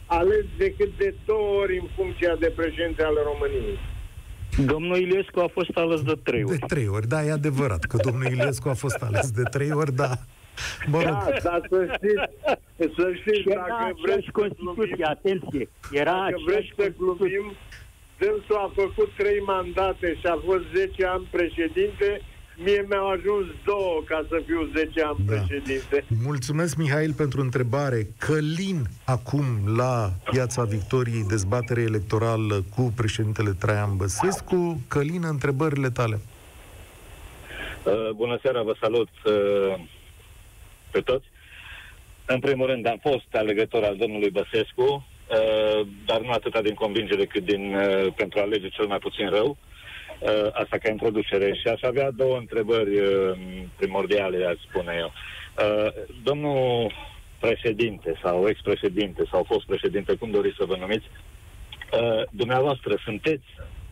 ales 0.07 0.45
decât 0.59 0.91
de 0.99 1.15
două 1.27 1.49
ori 1.63 1.79
în 1.79 1.89
funcția 1.97 2.35
de 2.45 2.53
președinte 2.57 3.03
al 3.03 3.17
României. 3.31 3.79
Domnul 4.73 4.97
Iliescu 4.97 5.41
a 5.41 5.51
fost 5.53 5.75
ales 5.75 6.03
de 6.03 6.17
trei 6.23 6.45
ori. 6.45 6.59
De 6.59 6.67
trei 6.67 6.89
ori, 6.89 7.09
da, 7.09 7.25
e 7.25 7.31
adevărat 7.31 7.83
că 7.85 7.97
domnul 7.97 8.27
Iliescu 8.33 8.69
a 8.69 8.73
fost 8.85 9.03
ales 9.03 9.31
de 9.31 9.43
trei 9.43 9.71
ori, 9.73 9.93
da. 9.95 10.11
Mă 10.87 11.03
rog. 11.03 11.13
Da, 11.13 11.31
dar 11.43 11.61
să 11.71 11.79
știți, 11.95 12.95
să 12.97 13.13
știți, 13.21 13.49
dacă 13.49 13.95
vreți 14.03 14.31
Constituție, 14.31 15.05
atenție, 15.05 15.69
era 15.91 16.13
dacă 16.13 16.41
vreți 16.47 16.73
să 16.77 16.93
glumim, 16.99 17.47
dânsul 18.19 18.57
a 18.57 18.73
făcut 18.75 19.11
trei 19.17 19.41
mandate 19.41 20.17
și 20.21 20.27
a 20.27 20.39
fost 20.45 20.65
10 20.75 21.07
ani 21.07 21.29
președinte, 21.31 22.21
Mie 22.57 22.87
mi-au 22.89 23.09
ajuns 23.09 23.47
două 23.65 24.03
ca 24.05 24.27
să 24.29 24.43
fiu 24.47 24.69
10 24.75 25.03
ani 25.03 25.17
da. 25.27 25.33
președinte. 25.33 26.05
Mulțumesc, 26.25 26.77
Mihail, 26.77 27.13
pentru 27.13 27.41
întrebare. 27.41 28.07
Călin, 28.19 28.83
acum, 29.05 29.45
la 29.77 30.11
Piața 30.31 30.63
Victoriei, 30.63 31.25
dezbatere 31.29 31.81
electorală 31.81 32.65
cu 32.77 32.93
președintele 32.97 33.51
Traian 33.59 33.97
Băsescu. 33.97 34.81
Călin, 34.89 35.25
întrebările 35.25 35.91
tale. 35.91 36.21
Uh, 37.85 38.11
bună 38.17 38.39
seara, 38.43 38.63
vă 38.63 38.75
salut 38.81 39.09
uh, 39.25 39.81
pe 40.95 41.01
toți. 41.01 41.27
În 42.27 42.41
primul 42.47 42.67
rând, 42.67 42.87
am 42.87 43.01
fost 43.03 43.29
alegător 43.33 43.83
al 43.85 43.97
domnului 43.97 44.31
Băsescu, 44.31 44.89
uh, 44.89 45.87
dar 46.07 46.21
nu 46.21 46.31
atât 46.31 46.63
din 46.63 46.75
convingere 46.75 47.25
cât 47.25 47.45
din, 47.45 47.75
uh, 47.75 48.13
pentru 48.17 48.39
a 48.39 48.43
alege 48.43 48.69
cel 48.69 48.87
mai 48.87 48.99
puțin 48.99 49.29
rău. 49.31 49.49
Uh, 49.49 49.57
Uh, 50.25 50.49
asta 50.53 50.79
ca 50.79 50.91
introducere. 50.91 51.55
Și 51.55 51.69
aș 51.69 51.83
avea 51.83 52.11
două 52.11 52.37
întrebări 52.37 52.99
uh, 52.99 53.39
primordiale, 53.77 54.47
aș 54.47 54.57
spune 54.69 54.97
eu. 54.99 55.13
Uh, 55.13 55.93
domnul 56.23 56.93
președinte 57.41 58.19
sau 58.23 58.49
ex-președinte 58.49 59.23
sau 59.31 59.45
fost 59.45 59.67
președinte, 59.67 60.15
cum 60.15 60.31
doriți 60.31 60.57
să 60.59 60.65
vă 60.65 60.77
numiți, 60.77 61.07
dumneavoastră 62.31 62.99
sunteți 63.05 63.45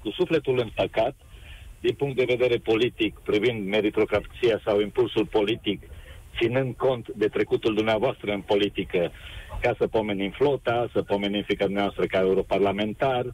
cu 0.03 0.11
sufletul 0.11 0.59
împăcat 0.59 1.15
din 1.81 1.95
punct 1.95 2.17
de 2.17 2.25
vedere 2.25 2.57
politic 2.57 3.19
privind 3.19 3.67
meritocrația 3.67 4.61
sau 4.65 4.81
impulsul 4.81 5.27
politic, 5.27 5.83
ținând 6.39 6.75
cont 6.77 7.09
de 7.09 7.29
trecutul 7.29 7.75
dumneavoastră 7.75 8.33
în 8.33 8.41
politică, 8.41 9.11
ca 9.61 9.75
să 9.79 9.87
pomenim 9.87 10.31
flota, 10.31 10.89
să 10.93 11.03
pomenim 11.03 11.43
fica 11.43 11.65
dumneavoastră 11.65 12.07
ca 12.07 12.19
europarlamentar, 12.19 13.25
uh, 13.25 13.33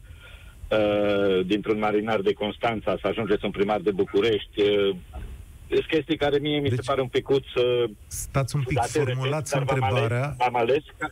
uh, 0.69 1.45
dintr-un 1.45 1.79
marinar 1.79 2.21
de 2.21 2.33
Constanța 2.33 2.97
să 3.01 3.07
ajungeți 3.07 3.45
un 3.45 3.51
primar 3.51 3.79
de 3.79 3.91
București. 3.91 4.61
Uh, 4.61 4.95
sunt 5.67 5.85
chestii 5.85 6.17
care 6.17 6.37
mie 6.37 6.59
mi 6.59 6.69
deci, 6.69 6.77
se 6.77 6.83
pare 6.85 7.01
un 7.01 7.07
picuț... 7.07 7.45
Uh, 7.55 7.89
stați 8.07 8.55
un 8.55 8.63
pic, 8.67 8.79
formulați 8.79 9.57
întrebarea... 9.57 10.35
Am 10.37 10.55
ales, 10.55 10.83
ca... 10.97 11.09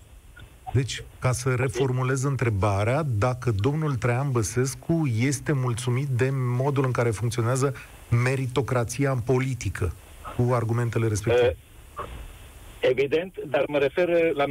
Deci, 0.74 1.03
ca 1.20 1.32
să 1.32 1.56
reformulez 1.56 2.24
întrebarea, 2.24 3.03
dacă 3.03 3.51
domnul 3.51 3.96
Traian 3.96 4.32
Băsescu 4.32 5.12
este 5.20 5.51
mulțumit 5.51 6.08
de 6.08 6.29
modul 6.34 6.86
în 6.86 6.91
care 6.91 7.10
funcționează 7.10 7.75
meritocrația 8.24 9.12
în 9.12 9.20
politică, 9.20 9.94
cu 10.36 10.53
argumentele 10.53 11.08
respective. 11.08 11.58
Uh, 12.88 12.96
Evident, 12.96 13.34
dar 13.50 13.63
mă 13.67 13.77
refer 13.77 14.34
la, 14.34 14.46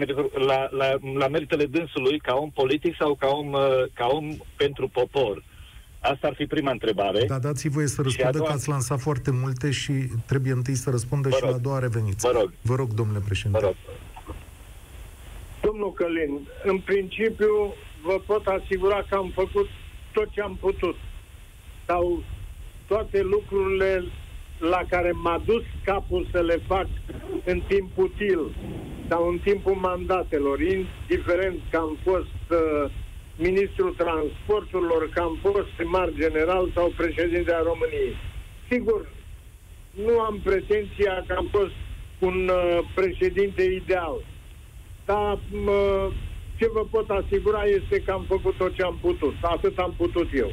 la, 0.47 0.69
la, 0.71 0.99
la 1.19 1.29
meritele 1.29 1.65
dânsului 1.65 2.19
ca 2.19 2.35
om 2.35 2.51
politic 2.51 2.97
sau 2.99 3.15
ca 3.15 3.27
om, 3.27 3.53
uh, 3.53 3.61
ca 3.93 4.07
om 4.07 4.37
pentru 4.57 4.89
popor. 4.89 5.45
Asta 6.01 6.27
ar 6.27 6.35
fi 6.35 6.47
prima 6.47 6.71
întrebare. 6.71 7.25
Da, 7.27 7.39
dați 7.39 7.69
voi 7.69 7.89
să 7.89 8.03
răspundă 8.03 8.39
doua... 8.39 8.49
că 8.49 8.53
ați 8.55 8.69
lansat 8.69 9.01
foarte 9.01 9.31
multe 9.31 9.71
și 9.71 9.93
trebuie 10.27 10.53
întâi 10.53 10.75
să 10.75 10.91
răspundă 10.91 11.31
și 11.31 11.43
la 11.43 11.49
a 11.49 11.59
doua 11.59 11.79
reveniți. 11.79 12.27
Vă 12.27 12.39
rog. 12.39 12.53
Vă 12.63 12.75
rog, 12.75 12.93
domnule 12.95 13.23
președinte. 13.25 13.59
Vă 13.59 13.67
rog. 13.67 13.77
Domnul 15.63 15.93
Călin, 15.93 16.41
în 16.65 16.79
principiu 16.79 17.75
vă 18.03 18.21
pot 18.27 18.47
asigura 18.47 19.05
că 19.09 19.15
am 19.15 19.31
făcut 19.35 19.69
tot 20.13 20.31
ce 20.31 20.41
am 20.41 20.57
putut. 20.61 20.97
Sau 21.87 22.23
toate 22.87 23.23
lucrurile 23.23 24.05
la 24.59 24.83
care 24.89 25.11
m-a 25.13 25.43
dus 25.45 25.63
capul 25.85 26.29
să 26.33 26.41
le 26.41 26.61
fac 26.67 26.87
în 27.45 27.61
timp 27.69 27.91
util 27.95 28.41
sau 29.09 29.29
în 29.29 29.39
timpul 29.39 29.75
mandatelor, 29.75 30.61
indiferent 30.61 31.61
că 31.71 31.77
am 31.77 31.99
fost 32.03 32.39
uh, 32.51 32.91
ministrul 33.37 33.95
transporturilor, 33.97 35.09
că 35.15 35.21
am 35.21 35.39
fost 35.43 35.67
primar 35.77 36.11
general 36.15 36.71
sau 36.75 36.93
președinte 36.97 37.55
a 37.55 37.63
României. 37.63 38.17
Sigur, 38.71 39.09
nu 40.05 40.21
am 40.21 40.41
pretenția 40.45 41.25
că 41.27 41.35
am 41.37 41.49
fost 41.51 41.75
un 42.19 42.49
uh, 42.49 42.79
președinte 42.95 43.63
ideal, 43.63 44.17
dar 45.05 45.39
uh, 45.53 46.07
ce 46.59 46.69
vă 46.73 46.85
pot 46.91 47.11
asigura 47.11 47.63
este 47.65 48.03
că 48.05 48.11
am 48.13 48.25
făcut 48.29 48.57
tot 48.57 48.75
ce 48.75 48.83
am 48.83 48.99
putut. 49.01 49.35
Atât 49.43 49.79
am 49.79 49.95
putut 49.97 50.29
eu. 50.35 50.51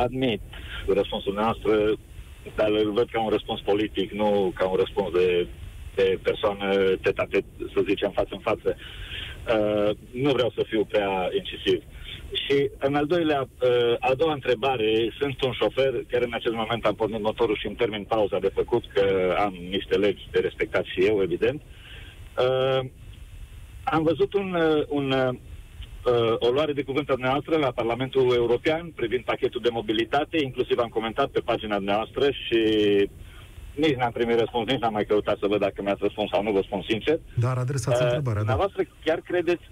Admit 0.00 0.40
răspunsul 0.86 1.34
noastră, 1.34 1.98
dar 2.54 2.70
îl 2.70 2.92
văd 2.92 3.08
ca 3.10 3.20
un 3.20 3.30
răspuns 3.30 3.60
politic, 3.60 4.10
nu 4.10 4.52
ca 4.54 4.68
un 4.68 4.76
răspuns 4.76 5.12
de, 5.12 5.46
de 5.94 6.18
persoană 6.22 6.74
tetate, 7.02 7.44
să 7.74 7.80
zicem, 7.88 8.10
față 8.10 8.28
în 8.30 8.38
față. 8.38 8.76
Uh, 8.76 9.96
nu 10.10 10.32
vreau 10.32 10.52
să 10.56 10.64
fiu 10.68 10.84
prea 10.84 11.28
incisiv. 11.36 11.82
Și 12.32 12.70
în 12.78 12.94
al 12.94 13.06
doilea, 13.06 13.40
uh, 13.40 13.94
a 13.98 14.14
doua 14.14 14.32
întrebare, 14.32 15.14
sunt 15.18 15.42
un 15.42 15.52
șofer, 15.52 16.04
chiar 16.10 16.22
în 16.22 16.34
acest 16.34 16.54
moment 16.54 16.84
am 16.84 16.94
pornit 16.94 17.22
motorul 17.22 17.56
și 17.56 17.66
îmi 17.66 17.76
termin 17.76 18.04
pauza 18.04 18.38
de 18.38 18.50
făcut, 18.54 18.84
că 18.94 19.36
am 19.38 19.54
niște 19.70 19.96
legi 19.96 20.28
de 20.30 20.38
respectat 20.38 20.84
și 20.84 21.04
eu, 21.04 21.22
evident. 21.22 21.62
Uh, 22.38 22.88
am 23.84 24.02
văzut 24.02 24.34
un, 24.34 24.54
uh, 24.54 24.84
un 24.88 25.14
uh, 26.04 26.12
uh, 26.12 26.34
o 26.38 26.50
luare 26.50 26.72
de 26.72 26.82
cuvânt 26.82 27.08
a 27.08 27.12
dumneavoastră 27.12 27.56
la 27.56 27.70
Parlamentul 27.70 28.32
European 28.34 28.92
privind 28.96 29.24
pachetul 29.24 29.60
de 29.60 29.68
mobilitate, 29.72 30.42
inclusiv 30.42 30.78
am 30.78 30.88
comentat 30.88 31.28
pe 31.28 31.40
pagina 31.40 31.78
noastră 31.78 32.30
și 32.30 32.60
nici 33.74 33.94
n-am 33.94 34.12
primit 34.12 34.38
răspuns, 34.38 34.70
nici 34.70 34.80
n-am 34.80 34.92
mai 34.92 35.04
căutat 35.04 35.38
să 35.38 35.46
văd 35.46 35.60
dacă 35.60 35.82
mi-ați 35.82 36.02
răspuns 36.02 36.30
sau 36.30 36.42
nu, 36.42 36.52
vă 36.52 36.60
spun 36.64 36.82
sincer. 36.88 37.18
Dar 37.34 37.56
adresați 37.56 38.02
uh, 38.02 38.06
întrebarea, 38.06 38.42
da. 38.42 38.46
Dumneavoastră 38.48 38.82
chiar 39.04 39.20
credeți 39.20 39.62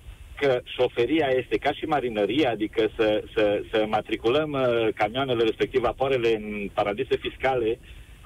că 0.41 0.61
șoferia 0.65 1.27
este 1.27 1.57
ca 1.57 1.73
și 1.73 1.85
marinăria, 1.85 2.51
adică 2.51 2.91
să, 2.97 3.23
să, 3.35 3.63
să 3.73 3.85
matriculăm 3.89 4.51
uh, 4.53 4.89
camioanele, 4.95 5.43
respectiv 5.43 5.85
apoarele 5.85 6.35
în 6.35 6.71
paradise 6.75 7.17
fiscale 7.17 7.79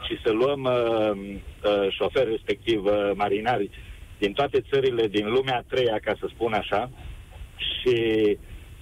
și 0.06 0.20
să 0.24 0.30
luăm 0.32 0.62
uh, 0.64 1.10
uh, 1.70 1.90
șoferi, 1.90 2.30
respectiv 2.30 2.84
uh, 2.84 3.10
marinari 3.14 3.70
din 4.18 4.32
toate 4.32 4.62
țările 4.70 5.06
din 5.06 5.26
lumea 5.30 5.56
a 5.56 5.64
treia, 5.68 5.98
ca 6.04 6.14
să 6.20 6.26
spun 6.28 6.52
așa, 6.52 6.90
și 7.80 7.96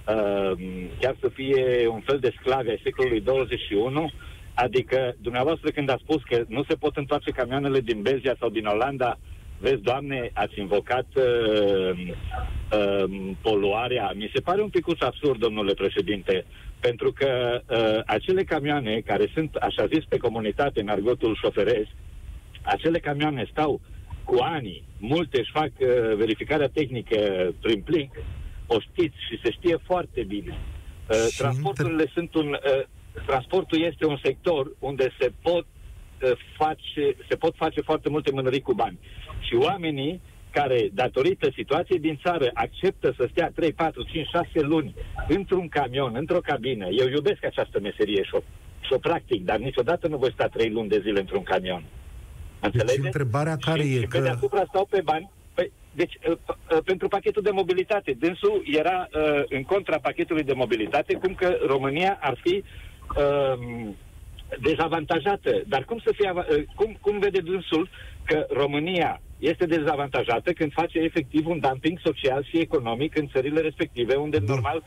uh, 0.07 0.51
chiar 0.99 1.15
să 1.19 1.29
fie 1.33 1.87
un 1.87 1.99
fel 1.99 2.19
de 2.19 2.33
sclavi 2.39 2.69
ai 2.69 2.81
secolului 2.83 3.21
21, 3.21 4.11
Adică, 4.53 5.15
dumneavoastră, 5.21 5.69
când 5.69 5.89
a 5.89 5.97
spus 6.01 6.23
că 6.23 6.43
nu 6.47 6.63
se 6.63 6.75
pot 6.75 6.97
întoarce 6.97 7.31
camioanele 7.31 7.79
din 7.79 8.01
Belgia 8.01 8.35
sau 8.39 8.49
din 8.49 8.65
Olanda, 8.65 9.17
vezi, 9.59 9.81
Doamne, 9.81 10.29
ați 10.33 10.59
invocat 10.59 11.05
uh, 11.15 11.91
uh, 12.71 13.31
poluarea. 13.41 14.11
Mi 14.15 14.31
se 14.33 14.41
pare 14.41 14.61
un 14.61 14.69
pic 14.69 14.85
absurd, 14.99 15.39
domnule 15.39 15.73
președinte, 15.73 16.45
pentru 16.79 17.11
că 17.11 17.61
uh, 17.69 17.99
acele 18.05 18.43
camioane 18.43 19.01
care 19.05 19.31
sunt, 19.33 19.55
așa 19.55 19.85
zis, 19.85 20.03
pe 20.09 20.17
comunitate, 20.17 20.81
în 20.81 20.87
argotul 20.87 21.35
șoferesc, 21.35 21.89
acele 22.61 22.99
camioane 22.99 23.47
stau 23.51 23.81
cu 24.23 24.37
ani, 24.39 24.83
multe 24.97 25.39
își 25.39 25.51
fac 25.51 25.71
uh, 25.79 26.15
verificarea 26.15 26.67
tehnică 26.67 27.17
prin 27.61 27.81
plic, 27.81 28.11
o 28.75 28.79
știți 28.79 29.15
și 29.27 29.39
se 29.43 29.51
știe 29.51 29.77
foarte 29.89 30.23
bine. 30.23 30.53
Uh, 31.09 31.27
transporturile 31.37 32.05
inter... 32.07 32.13
sunt 32.13 32.33
un... 32.33 32.47
Uh, 32.51 32.83
transportul 33.25 33.81
este 33.81 34.05
un 34.05 34.19
sector 34.23 34.71
unde 34.79 35.13
se 35.19 35.31
pot 35.41 35.65
uh, 35.65 36.31
face, 36.57 37.15
se 37.29 37.35
pot 37.35 37.55
face 37.55 37.81
foarte 37.81 38.09
multe 38.09 38.31
mânării 38.31 38.61
cu 38.61 38.73
bani. 38.73 38.99
Și 39.39 39.55
oamenii 39.55 40.21
care, 40.51 40.89
datorită 40.93 41.49
situației 41.55 41.99
din 41.99 42.19
țară, 42.23 42.49
acceptă 42.53 43.13
să 43.17 43.27
stea 43.31 43.51
3, 43.55 43.73
4, 43.73 44.03
5, 44.03 44.27
6 44.27 44.47
luni 44.59 44.95
într-un 45.27 45.67
camion, 45.67 46.15
într-o 46.15 46.39
cabină. 46.39 46.87
Eu 46.87 47.07
iubesc 47.07 47.45
această 47.45 47.79
meserie 47.79 48.23
și 48.23 48.35
o, 48.35 48.39
și 48.79 48.93
o 48.93 48.97
practic, 48.97 49.45
dar 49.45 49.57
niciodată 49.57 50.07
nu 50.07 50.17
voi 50.17 50.31
sta 50.31 50.47
3 50.47 50.69
luni 50.69 50.89
de 50.89 50.99
zile 50.99 51.19
într-un 51.19 51.43
camion. 51.43 51.83
Înțelege? 52.59 52.95
Deci 52.95 53.05
întrebarea 53.05 53.57
care 53.57 53.83
și, 53.83 53.95
e 53.95 53.99
și 53.99 54.05
că... 54.05 54.17
pe 54.17 54.23
deasupra 54.23 54.63
stau 54.67 54.87
pe 54.89 55.01
bani. 55.03 55.29
Păi, 55.95 56.05
deci, 56.05 56.17
uh, 56.29 56.37
uh, 56.71 56.77
pentru 56.85 57.07
pachetul 57.07 57.41
de 57.41 57.51
mobilitate, 57.51 58.15
dânsul 58.19 58.63
era 58.65 59.07
uh, 59.13 59.43
în 59.49 59.63
contra 59.63 59.99
pachetului 59.99 60.43
de 60.43 60.53
mobilitate, 60.53 61.13
cum 61.13 61.33
că 61.33 61.57
România 61.65 62.17
ar 62.21 62.37
fi 62.43 62.63
uh, 63.17 63.87
dezavantajată. 64.59 65.61
Dar 65.67 65.85
cum 65.85 65.99
să 65.99 66.11
fie, 66.15 66.31
uh, 66.35 66.63
cum, 66.75 66.97
cum 67.01 67.19
vede 67.19 67.39
dânsul 67.39 67.89
că 68.25 68.45
România 68.49 69.21
este 69.41 69.65
dezavantajată 69.65 70.51
când 70.51 70.71
face 70.73 70.99
efectiv 70.99 71.47
un 71.47 71.59
dumping 71.59 71.99
social 72.03 72.43
și 72.43 72.57
economic 72.57 73.17
în 73.17 73.27
țările 73.27 73.59
respective, 73.61 74.15
unde 74.15 74.37
da. 74.37 74.53
normal 74.53 74.83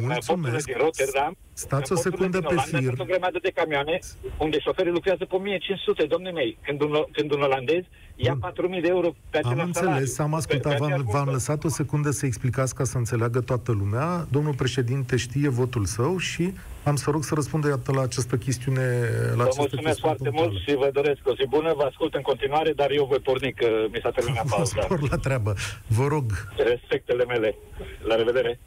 în 0.00 0.08
porturile 0.26 0.60
din 0.64 0.74
Rotterdam 0.78 1.36
Stați 1.52 1.92
o 1.92 1.96
secundă 1.96 2.40
pe 2.40 2.46
Olanda, 2.46 2.62
fir. 2.62 2.82
Sunt 2.82 3.00
o 3.00 3.04
grămadă 3.04 3.38
de 3.42 3.50
camioane 3.54 3.98
unde 4.38 4.58
șoferii 4.58 4.92
lucrează 4.92 5.24
pe 5.24 5.34
1500, 5.34 6.04
domne 6.04 6.30
mei, 6.30 6.58
când 6.62 6.80
un, 6.80 7.04
când 7.12 7.32
un 7.32 7.40
olandez 7.40 7.82
ia 8.16 8.36
4000 8.40 8.80
de 8.80 8.88
euro 8.88 9.14
pe 9.30 9.40
Am 9.42 9.50
același 9.50 9.66
înțeles, 9.66 10.18
am 10.18 10.34
ascultat, 10.34 10.78
v-am, 10.78 11.04
v-am 11.12 11.28
lăsat 11.28 11.64
o 11.64 11.68
secundă 11.68 12.10
să 12.10 12.26
explicați 12.26 12.74
ca 12.74 12.84
să 12.84 12.98
înțeleagă 12.98 13.40
toată 13.40 13.72
lumea. 13.72 14.26
Domnul 14.30 14.54
președinte 14.54 15.16
știe 15.16 15.48
votul 15.48 15.84
său 15.84 16.18
și 16.18 16.52
am 16.84 16.96
să 16.96 17.10
rog 17.10 17.24
să 17.24 17.34
răspundă 17.34 17.68
iată 17.68 17.92
la 17.92 18.02
această 18.02 18.36
chestiune. 18.36 18.80
La 19.28 19.34
vă 19.34 19.42
această 19.42 19.60
mulțumesc 19.60 20.00
chestiune 20.00 20.16
foarte 20.16 20.30
mult 20.30 20.52
și 20.60 20.74
vă 20.74 20.90
doresc 20.92 21.20
o 21.24 21.34
zi 21.34 21.46
bună, 21.48 21.72
vă 21.76 21.82
ascult 21.82 22.14
în 22.14 22.22
continuare, 22.22 22.72
dar 22.72 22.90
eu 22.90 23.04
voi 23.04 23.18
porni 23.18 23.52
că 23.72 23.88
mi 23.92 24.00
s-a 24.02 24.10
terminat 24.10 24.46
pauza. 24.48 24.82
Spor 24.82 25.10
la 25.10 25.16
treabă. 25.16 25.54
Vă 25.86 26.06
rog. 26.06 26.24
Respectele 26.56 27.24
mele. 27.24 27.54
La 28.02 28.14
revedere. 28.14 28.58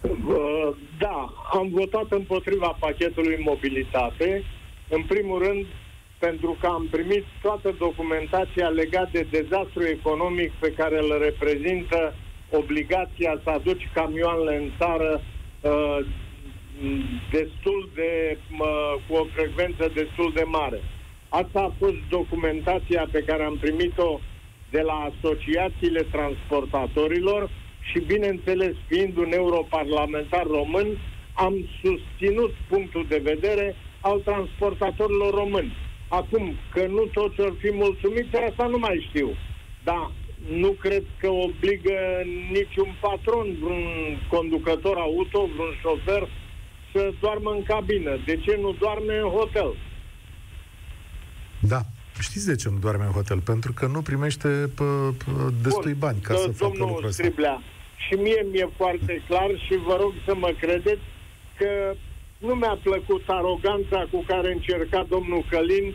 Uh, 0.00 0.76
Da, 0.98 1.32
am 1.52 1.68
votat 1.70 2.06
împotriva 2.08 2.76
pachetului 2.78 3.42
mobilitate. 3.44 4.44
În 4.88 5.02
primul 5.02 5.42
rând, 5.42 5.66
pentru 6.18 6.56
că 6.60 6.66
am 6.66 6.86
primit 6.90 7.24
toată 7.42 7.74
documentația 7.78 8.68
legată 8.68 9.10
de 9.12 9.26
dezastru 9.30 9.86
economic 9.86 10.52
pe 10.52 10.72
care 10.72 10.98
îl 10.98 11.18
reprezintă 11.22 12.14
obligația 12.50 13.40
să 13.42 13.50
aduci 13.50 13.88
camioanele 13.94 14.56
în 14.56 14.70
țară 14.78 15.20
uh, 15.60 15.98
destul 17.30 17.90
de, 17.94 18.38
uh, 18.60 18.94
cu 19.08 19.14
o 19.14 19.24
frecvență 19.34 19.90
destul 19.94 20.32
de 20.34 20.42
mare. 20.42 20.80
Asta 21.32 21.60
a 21.60 21.74
fost 21.78 22.00
documentația 22.08 23.08
pe 23.12 23.22
care 23.22 23.42
am 23.44 23.56
primit-o 23.56 24.20
de 24.70 24.80
la 24.80 25.10
asociațiile 25.10 26.02
transportatorilor 26.02 27.50
și, 27.90 28.00
bineînțeles, 28.00 28.74
fiind 28.86 29.16
un 29.16 29.32
europarlamentar 29.32 30.46
român, 30.46 30.98
am 31.32 31.68
susținut 31.82 32.54
punctul 32.68 33.06
de 33.08 33.20
vedere 33.22 33.76
al 34.00 34.18
transportatorilor 34.18 35.34
români. 35.34 35.72
Acum, 36.08 36.54
că 36.72 36.86
nu 36.86 37.04
toți 37.06 37.40
or 37.40 37.54
fi 37.58 37.72
mulțumiți, 37.72 38.36
asta 38.36 38.66
nu 38.66 38.78
mai 38.78 39.06
știu. 39.08 39.36
Dar 39.84 40.10
nu 40.48 40.70
cred 40.70 41.04
că 41.18 41.28
obligă 41.30 42.22
niciun 42.52 42.96
patron, 43.00 43.56
vreun 43.60 44.18
conducător 44.28 44.96
auto, 44.96 45.48
vreun 45.54 45.74
șofer 45.80 46.28
să 46.92 47.12
doarmă 47.20 47.50
în 47.50 47.62
cabină. 47.62 48.18
De 48.24 48.36
ce 48.36 48.56
nu 48.56 48.72
doarme 48.72 49.16
în 49.16 49.28
hotel? 49.28 49.74
Da. 51.60 51.80
Știți 52.20 52.46
de 52.46 52.54
ce 52.56 52.68
nu 52.68 52.78
doarme 52.78 53.04
în 53.04 53.10
hotel? 53.10 53.40
Pentru 53.40 53.72
că 53.72 53.86
nu 53.86 54.00
primește 54.02 54.48
pă, 54.74 55.12
pă, 55.24 55.52
destui 55.62 55.92
Bun, 55.92 55.98
bani 55.98 56.20
ca 56.20 56.34
do- 56.34 56.36
să 56.36 56.48
facă 56.50 56.56
domnul 56.76 56.86
lucrul 56.88 57.08
ăsta. 57.08 57.22
Striblea, 57.22 57.62
și 58.08 58.14
mie 58.14 58.46
mi-e 58.50 58.68
foarte 58.76 59.22
clar 59.28 59.50
și 59.66 59.74
vă 59.86 59.96
rog 60.00 60.12
să 60.26 60.34
mă 60.34 60.54
credeți 60.60 61.04
că 61.58 61.94
nu 62.38 62.54
mi-a 62.54 62.78
plăcut 62.82 63.22
aroganța 63.26 64.06
cu 64.12 64.24
care 64.26 64.52
încerca 64.52 65.06
domnul 65.08 65.44
Călin 65.50 65.94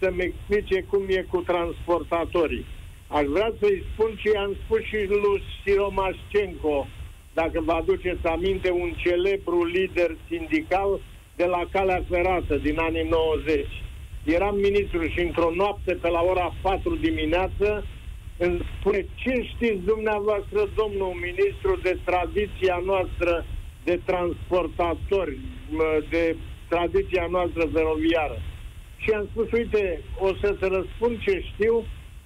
să-mi 0.00 0.22
explice 0.22 0.82
cum 0.90 1.02
e 1.08 1.26
cu 1.30 1.40
transportatorii. 1.40 2.66
Aș 3.08 3.24
vrea 3.24 3.52
să-i 3.60 3.84
spun 3.92 4.10
ce 4.22 4.30
i-am 4.30 4.56
spus 4.64 4.80
și 4.80 5.00
lui 5.08 5.42
Siromașcenco, 5.64 6.86
dacă 7.34 7.60
vă 7.60 7.72
aduceți 7.72 8.26
aminte, 8.26 8.70
un 8.70 8.92
celebru 8.96 9.64
lider 9.64 10.16
sindical 10.28 11.00
de 11.36 11.44
la 11.44 11.62
calea 11.72 12.04
ferată 12.10 12.54
din 12.56 12.78
anii 12.78 13.08
90. 13.10 13.66
Eram 14.26 14.56
ministru 14.56 15.06
și 15.06 15.20
într-o 15.20 15.50
noapte 15.54 15.92
pe 15.92 16.08
la 16.08 16.20
ora 16.20 16.54
4 16.62 16.96
dimineață 16.96 17.86
îmi 18.36 18.60
spune 18.78 19.06
ce 19.14 19.32
știți 19.54 19.84
dumneavoastră, 19.84 20.68
domnul 20.74 21.12
ministru, 21.26 21.78
de 21.82 21.98
tradiția 22.04 22.82
noastră 22.84 23.44
de 23.84 24.00
transportatori, 24.04 25.38
mă, 25.70 26.04
de 26.10 26.36
tradiția 26.68 27.26
noastră 27.30 27.68
feroviară. 27.72 28.38
Și 28.96 29.10
am 29.10 29.28
spus, 29.30 29.50
uite, 29.50 30.02
o 30.18 30.28
să-ți 30.40 30.64
răspund 30.76 31.20
ce 31.20 31.44
știu 31.52 31.84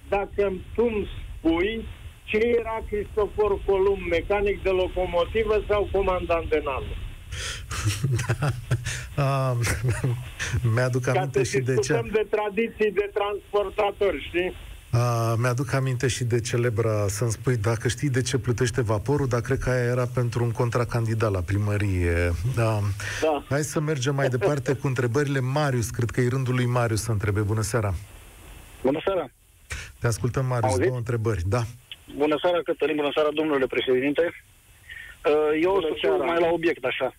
dacă 0.09 0.53
tu 0.75 0.83
îmi 0.93 1.07
spui 1.37 1.85
ce 2.23 2.37
era 2.37 2.83
Cristofor 2.89 3.59
Columb, 3.65 4.01
mecanic 4.09 4.63
de 4.63 4.69
locomotivă 4.69 5.63
sau 5.67 5.89
comandant 5.91 6.49
de 6.49 6.61
navă. 6.65 6.93
Ah, 9.15 9.51
mi-aduc 10.73 11.01
Ca 11.03 11.11
aminte 11.11 11.43
să 11.43 11.49
și 11.57 11.59
de 11.63 11.73
ce... 11.73 11.79
discutăm 11.79 12.09
de 12.13 12.27
tradiții 12.29 12.91
de 12.91 13.11
transportatori, 13.13 14.23
știi? 14.27 14.53
Uh, 14.93 15.33
mi-aduc 15.37 15.73
aminte 15.73 16.07
și 16.07 16.23
de 16.23 16.39
celebra 16.41 17.07
să-mi 17.07 17.31
spui 17.31 17.57
dacă 17.57 17.87
știi 17.87 18.09
de 18.09 18.21
ce 18.21 18.37
plutește 18.37 18.81
vaporul, 18.81 19.27
dar 19.27 19.41
cred 19.41 19.57
că 19.57 19.69
aia 19.69 19.83
era 19.83 20.05
pentru 20.13 20.43
un 20.43 20.51
contracandidat 20.51 21.31
la 21.31 21.41
primărie. 21.41 22.29
Uh, 22.29 22.35
Da. 22.55 22.79
Hai 23.49 23.61
să 23.63 23.79
mergem 23.79 24.15
mai 24.15 24.27
departe 24.29 24.73
cu 24.73 24.87
întrebările. 24.87 25.39
Marius, 25.39 25.89
cred 25.89 26.09
că 26.09 26.21
e 26.21 26.27
rândul 26.27 26.55
lui 26.55 26.65
Marius 26.65 27.01
să 27.01 27.11
întrebe. 27.11 27.39
Bună 27.39 27.61
seara! 27.61 27.93
Bună 28.83 28.99
seara! 29.05 29.29
Te 29.99 30.07
ascultăm, 30.07 30.45
Marius. 30.45 30.69
Auziți? 30.71 30.85
Două 30.87 30.97
întrebări. 30.97 31.41
Da. 31.47 31.61
Bună 32.17 32.35
seara, 32.41 32.59
Cătălin, 32.63 32.95
bună 32.95 33.09
seara, 33.13 33.29
domnule 33.33 33.65
președinte. 33.67 34.33
Uh, 35.25 35.61
Eu 35.63 35.69
o 35.71 35.73
Bună 35.73 35.87
să 35.87 35.93
fiu 35.99 36.09
seara. 36.09 36.23
mai 36.31 36.39
la 36.39 36.47
obiect, 36.51 36.83
așa. 36.85 37.15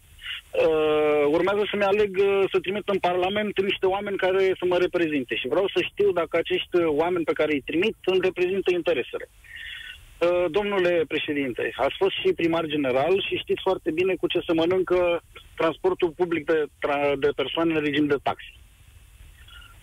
Uh, 0.53 1.25
urmează 1.37 1.63
să-mi 1.71 1.91
aleg 1.93 2.17
uh, 2.21 2.45
să 2.53 2.59
trimit 2.61 2.89
în 2.89 2.99
Parlament 2.99 3.63
niște 3.63 3.87
oameni 3.87 4.17
care 4.17 4.43
să 4.59 4.65
mă 4.65 4.77
reprezinte 4.77 5.35
și 5.35 5.49
vreau 5.49 5.67
să 5.75 5.81
știu 5.91 6.13
dacă 6.13 6.37
acești 6.37 6.77
uh, 6.77 6.85
oameni 6.87 7.25
pe 7.25 7.33
care 7.33 7.53
îi 7.53 7.67
trimit 7.71 7.97
îmi 8.05 8.25
reprezintă 8.29 8.71
interesele. 8.73 9.27
Uh, 9.31 10.45
Domnule 10.51 11.05
președinte, 11.09 11.73
ați 11.77 11.95
fost 11.99 12.15
și 12.23 12.39
primar 12.41 12.65
general 12.67 13.25
și 13.27 13.43
știți 13.43 13.63
foarte 13.63 13.91
bine 13.91 14.15
cu 14.15 14.27
ce 14.27 14.41
se 14.47 14.53
mănâncă 14.53 15.23
transportul 15.57 16.11
public 16.21 16.45
de, 16.45 16.65
tra- 16.85 17.17
de 17.19 17.31
persoane 17.37 17.75
în 17.75 17.85
regim 17.85 18.07
de 18.07 18.17
taxi. 18.23 18.53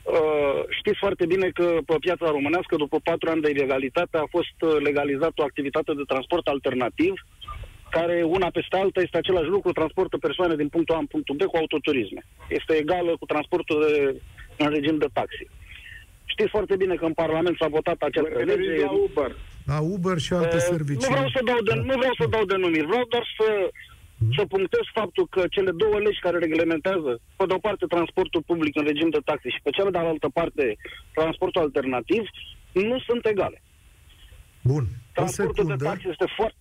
Uh, 0.04 0.62
știți 0.70 0.98
foarte 0.98 1.26
bine 1.26 1.48
că 1.50 1.78
pe 1.86 1.96
piața 2.00 2.30
românească, 2.30 2.76
după 2.76 2.98
patru 3.04 3.30
ani 3.30 3.42
de 3.42 3.50
ilegalitate, 3.50 4.18
a 4.18 4.28
fost 4.30 4.58
uh, 4.60 4.76
legalizată 4.80 5.38
o 5.38 5.44
activitate 5.44 5.94
de 5.94 6.04
transport 6.08 6.48
alternativ, 6.48 7.14
care 7.89 8.23
una 8.23 8.49
peste 8.49 8.75
alta 8.78 9.02
este 9.02 9.17
același 9.17 9.49
lucru, 9.56 9.71
transportă 9.71 10.17
persoane 10.17 10.56
din 10.56 10.69
punctul 10.69 10.95
A 10.95 10.97
în 10.97 11.06
punctul 11.06 11.36
B 11.36 11.41
cu 11.43 11.58
autoturisme. 11.58 12.21
Este 12.49 12.73
egală 12.73 13.12
cu 13.19 13.25
transportul 13.25 13.78
de, 13.86 14.21
în 14.63 14.69
regim 14.69 14.97
de 14.97 15.08
taxi. 15.13 15.47
Știți 16.25 16.49
foarte 16.49 16.75
bine 16.75 16.95
că 16.95 17.06
în 17.06 17.13
Parlament 17.13 17.56
s-a 17.60 17.67
votat 17.67 17.97
Vă 17.97 18.06
această 18.06 18.30
referiți 18.38 18.69
lege. 18.69 18.84
la 18.84 18.91
Uber. 18.91 19.36
La 19.65 19.80
Uber 19.80 20.17
și 20.17 20.34
alte 20.34 20.56
Uh, 20.56 20.62
servicii. 20.73 21.08
Nu 21.10 21.13
vreau 21.15 21.30
să 21.36 21.41
dau, 21.45 21.60
de, 21.67 21.73
nu 21.91 21.95
vreau 22.02 22.15
să 22.21 22.25
dau 22.36 22.45
denumiri, 22.45 22.86
vreau 22.86 23.06
doar 23.10 23.25
să, 23.38 23.47
să 24.38 24.43
punctez 24.45 24.84
faptul 24.93 25.28
că 25.30 25.41
cele 25.56 25.71
două 25.71 25.97
legi 25.99 26.19
care 26.19 26.38
reglementează, 26.38 27.12
pe 27.38 27.45
de 27.45 27.54
o 27.54 27.58
parte 27.67 27.86
transportul 27.86 28.41
public 28.45 28.75
în 28.80 28.86
regim 28.91 29.10
de 29.10 29.21
taxe 29.25 29.49
și 29.49 29.60
pe 29.63 29.69
cealaltă 29.69 29.97
de 29.99 30.06
altă 30.06 30.30
parte 30.39 30.78
transportul 31.13 31.62
alternativ, 31.62 32.23
nu 32.71 32.99
sunt 33.08 33.25
egale. 33.25 33.62
Bun. 34.63 34.84
O 34.84 35.12
Transportul 35.13 35.54
de 35.54 35.62
secundă. 35.62 35.84
taxe 35.89 36.08
este 36.10 36.28
foarte, 36.36 36.56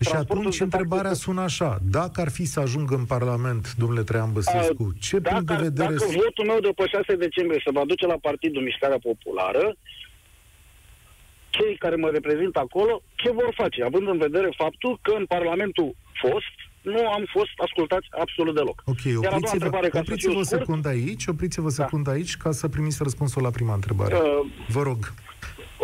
Și 0.00 0.14
atunci 0.14 0.60
întrebarea 0.60 1.12
sună 1.12 1.40
așa. 1.40 1.78
Dacă 1.90 2.20
ar 2.20 2.30
fi 2.30 2.44
să 2.44 2.60
ajungă 2.60 2.94
în 2.94 3.04
Parlament, 3.04 3.74
domnule 3.74 4.02
Traian 4.02 4.32
Băsescu, 4.32 4.92
ce 5.00 5.18
dacă, 5.18 5.34
punct 5.34 5.50
de 5.50 5.62
vedere... 5.68 5.94
Dacă 5.94 6.10
votul 6.24 6.44
meu 6.44 6.60
de 6.60 6.72
pe 6.76 6.86
6 6.86 7.16
decembrie 7.16 7.60
să 7.64 7.70
mă 7.72 7.82
duce 7.86 8.06
la 8.06 8.18
Partidul 8.20 8.62
Mișcarea 8.62 8.98
Populară, 8.98 9.76
cei 11.50 11.76
care 11.76 11.96
mă 11.96 12.08
reprezintă 12.08 12.58
acolo, 12.58 13.02
ce 13.14 13.30
vor 13.30 13.52
face? 13.56 13.82
Având 13.82 14.08
în 14.08 14.18
vedere 14.18 14.48
faptul 14.56 14.98
că 15.02 15.14
în 15.18 15.24
Parlamentul 15.26 15.94
fost, 16.22 16.54
nu 16.82 17.08
am 17.08 17.24
fost 17.32 17.54
ascultați 17.56 18.06
absolut 18.10 18.54
deloc. 18.54 18.82
Ok, 18.84 19.02
opriți-vă, 19.16 19.90
opriți-vă 19.92 20.38
o 20.38 20.42
secundă 20.42 20.88
aici, 20.88 21.26
opriți-vă 21.26 21.66
o 21.66 21.74
da. 21.76 21.82
secundă 21.82 22.10
da. 22.10 22.16
aici 22.16 22.36
ca 22.36 22.50
să 22.50 22.68
primiți 22.68 23.02
răspunsul 23.02 23.42
la 23.42 23.50
prima 23.50 23.74
întrebare. 23.74 24.14
Uh, 24.14 24.20
vă 24.68 24.82
rog. 24.82 25.12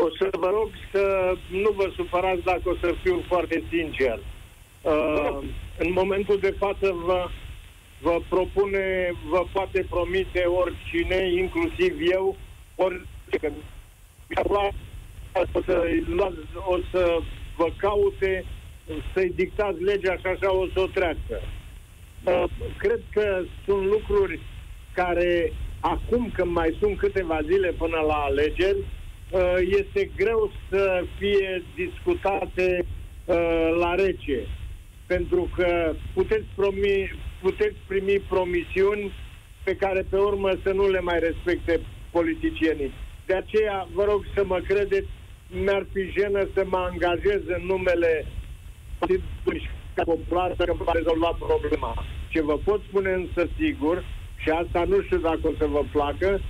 O 0.03 0.09
să 0.19 0.29
vă 0.39 0.51
rog 0.51 0.71
să 0.93 1.35
nu 1.51 1.71
vă 1.71 1.93
supărați 1.97 2.43
dacă 2.43 2.63
o 2.65 2.75
să 2.81 2.95
fiu 3.03 3.23
foarte 3.27 3.63
sincer. 3.71 4.19
Uh, 4.83 5.39
în 5.79 5.93
momentul 5.93 6.39
de 6.39 6.55
față 6.59 6.93
vă, 7.05 7.29
vă 8.01 8.21
propune, 8.29 9.13
vă 9.29 9.45
poate 9.53 9.87
promite 9.91 10.41
oricine, 10.41 11.33
inclusiv 11.33 11.97
eu, 12.13 12.37
ori 12.75 13.07
o 15.53 15.61
să, 15.65 15.83
o 16.67 16.79
să 16.91 17.19
vă 17.57 17.69
caute 17.77 18.45
să-i 19.15 19.33
dictați 19.35 19.83
legea 19.83 20.17
și 20.17 20.27
așa 20.27 20.55
o 20.55 20.67
să 20.75 20.81
o 20.81 20.87
treacă. 20.87 21.41
Uh, 22.25 22.45
cred 22.79 23.01
că 23.11 23.43
sunt 23.65 23.87
lucruri 23.87 24.41
care 24.95 25.53
acum 25.81 26.31
când 26.35 26.53
mai 26.53 26.77
sunt 26.79 26.99
câteva 26.99 27.41
zile 27.43 27.75
până 27.79 28.01
la 28.07 28.15
alegeri, 28.15 28.79
uh, 28.79 29.00
este 29.61 30.11
greu 30.17 30.53
să 30.71 31.05
fie 31.19 31.63
discutate 31.75 32.85
uh, 33.25 33.71
la 33.79 33.95
rece. 33.95 34.47
Pentru 35.07 35.51
că 35.57 35.95
puteți, 36.15 36.47
promi, 36.55 37.13
puteți 37.41 37.77
primi 37.87 38.23
promisiuni 38.29 39.13
pe 39.65 39.77
care 39.77 40.07
pe 40.11 40.17
urmă 40.17 40.51
să 40.63 40.73
nu 40.73 40.89
le 40.89 41.01
mai 41.01 41.19
respecte 41.19 41.81
politicienii. 42.11 42.93
De 43.27 43.35
aceea 43.35 43.89
vă 43.95 44.05
rog 44.05 44.25
să 44.35 44.45
mă 44.45 44.59
credeți, 44.59 45.09
mi-ar 45.47 45.87
fi 45.93 46.21
jenă 46.21 46.49
să 46.55 46.65
mă 46.67 46.77
angajez 46.91 47.41
în 47.47 47.67
numele 47.67 48.27
Partidului 48.99 49.71
Popular 50.05 50.55
să 50.57 50.73
va 50.79 50.93
rezolva 50.93 51.37
problema. 51.39 52.05
Ce 52.29 52.43
vă 52.43 52.57
pot 52.65 52.81
spune 52.89 53.11
însă 53.11 53.49
sigur, 53.59 54.05
și 54.37 54.51
asta 54.51 54.85
nu 54.85 55.03
știu 55.03 55.19
dacă 55.19 55.41
o 55.43 55.53
să 55.59 55.67
vă 55.67 55.83
placă, 55.93 56.41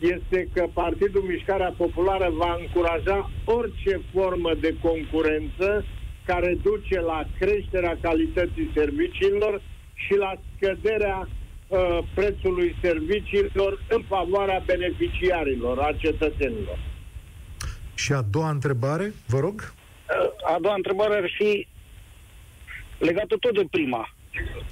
este 0.00 0.48
că 0.54 0.66
Partidul 0.72 1.22
Mișcarea 1.22 1.74
Populară 1.76 2.30
va 2.32 2.56
încuraja 2.60 3.30
orice 3.44 4.00
formă 4.12 4.54
de 4.60 4.74
concurență 4.82 5.84
care 6.24 6.58
duce 6.62 7.00
la 7.00 7.26
creșterea 7.38 7.98
calității 8.00 8.70
serviciilor 8.74 9.62
și 9.94 10.14
la 10.14 10.32
scăderea 10.56 11.28
uh, 11.68 11.98
prețului 12.14 12.76
serviciilor 12.82 13.82
în 13.88 14.02
favoarea 14.08 14.62
beneficiarilor, 14.66 15.78
a 15.78 15.92
cetățenilor. 15.92 16.78
Și 17.94 18.12
a 18.12 18.22
doua 18.22 18.50
întrebare, 18.50 19.12
vă 19.26 19.38
rog? 19.38 19.56
Uh, 19.60 20.54
a 20.54 20.58
doua 20.60 20.74
întrebare 20.74 21.14
ar 21.14 21.30
fi 21.38 21.66
legată 22.98 23.36
tot 23.36 23.54
de 23.54 23.66
prima. 23.70 24.14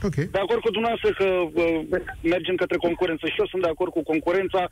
Okay. 0.03 0.25
De 0.25 0.39
acord 0.39 0.61
cu 0.61 0.71
dumneavoastră 0.71 1.11
că 1.13 1.25
uh, 1.25 2.01
mergem 2.23 2.55
către 2.55 2.77
concurență 2.77 3.27
și 3.27 3.39
eu 3.39 3.47
sunt 3.47 3.63
de 3.63 3.69
acord 3.69 3.93
cu 3.93 4.03
concurența, 4.03 4.69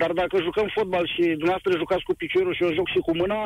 dar 0.00 0.12
dacă 0.12 0.34
jucăm 0.48 0.68
fotbal 0.76 1.06
și 1.14 1.22
dumneavoastră 1.40 1.82
jucați 1.82 2.06
cu 2.08 2.14
piciorul 2.22 2.54
și 2.54 2.64
eu 2.64 2.72
joc 2.78 2.88
și 2.88 3.04
cu 3.06 3.12
mâna, 3.16 3.40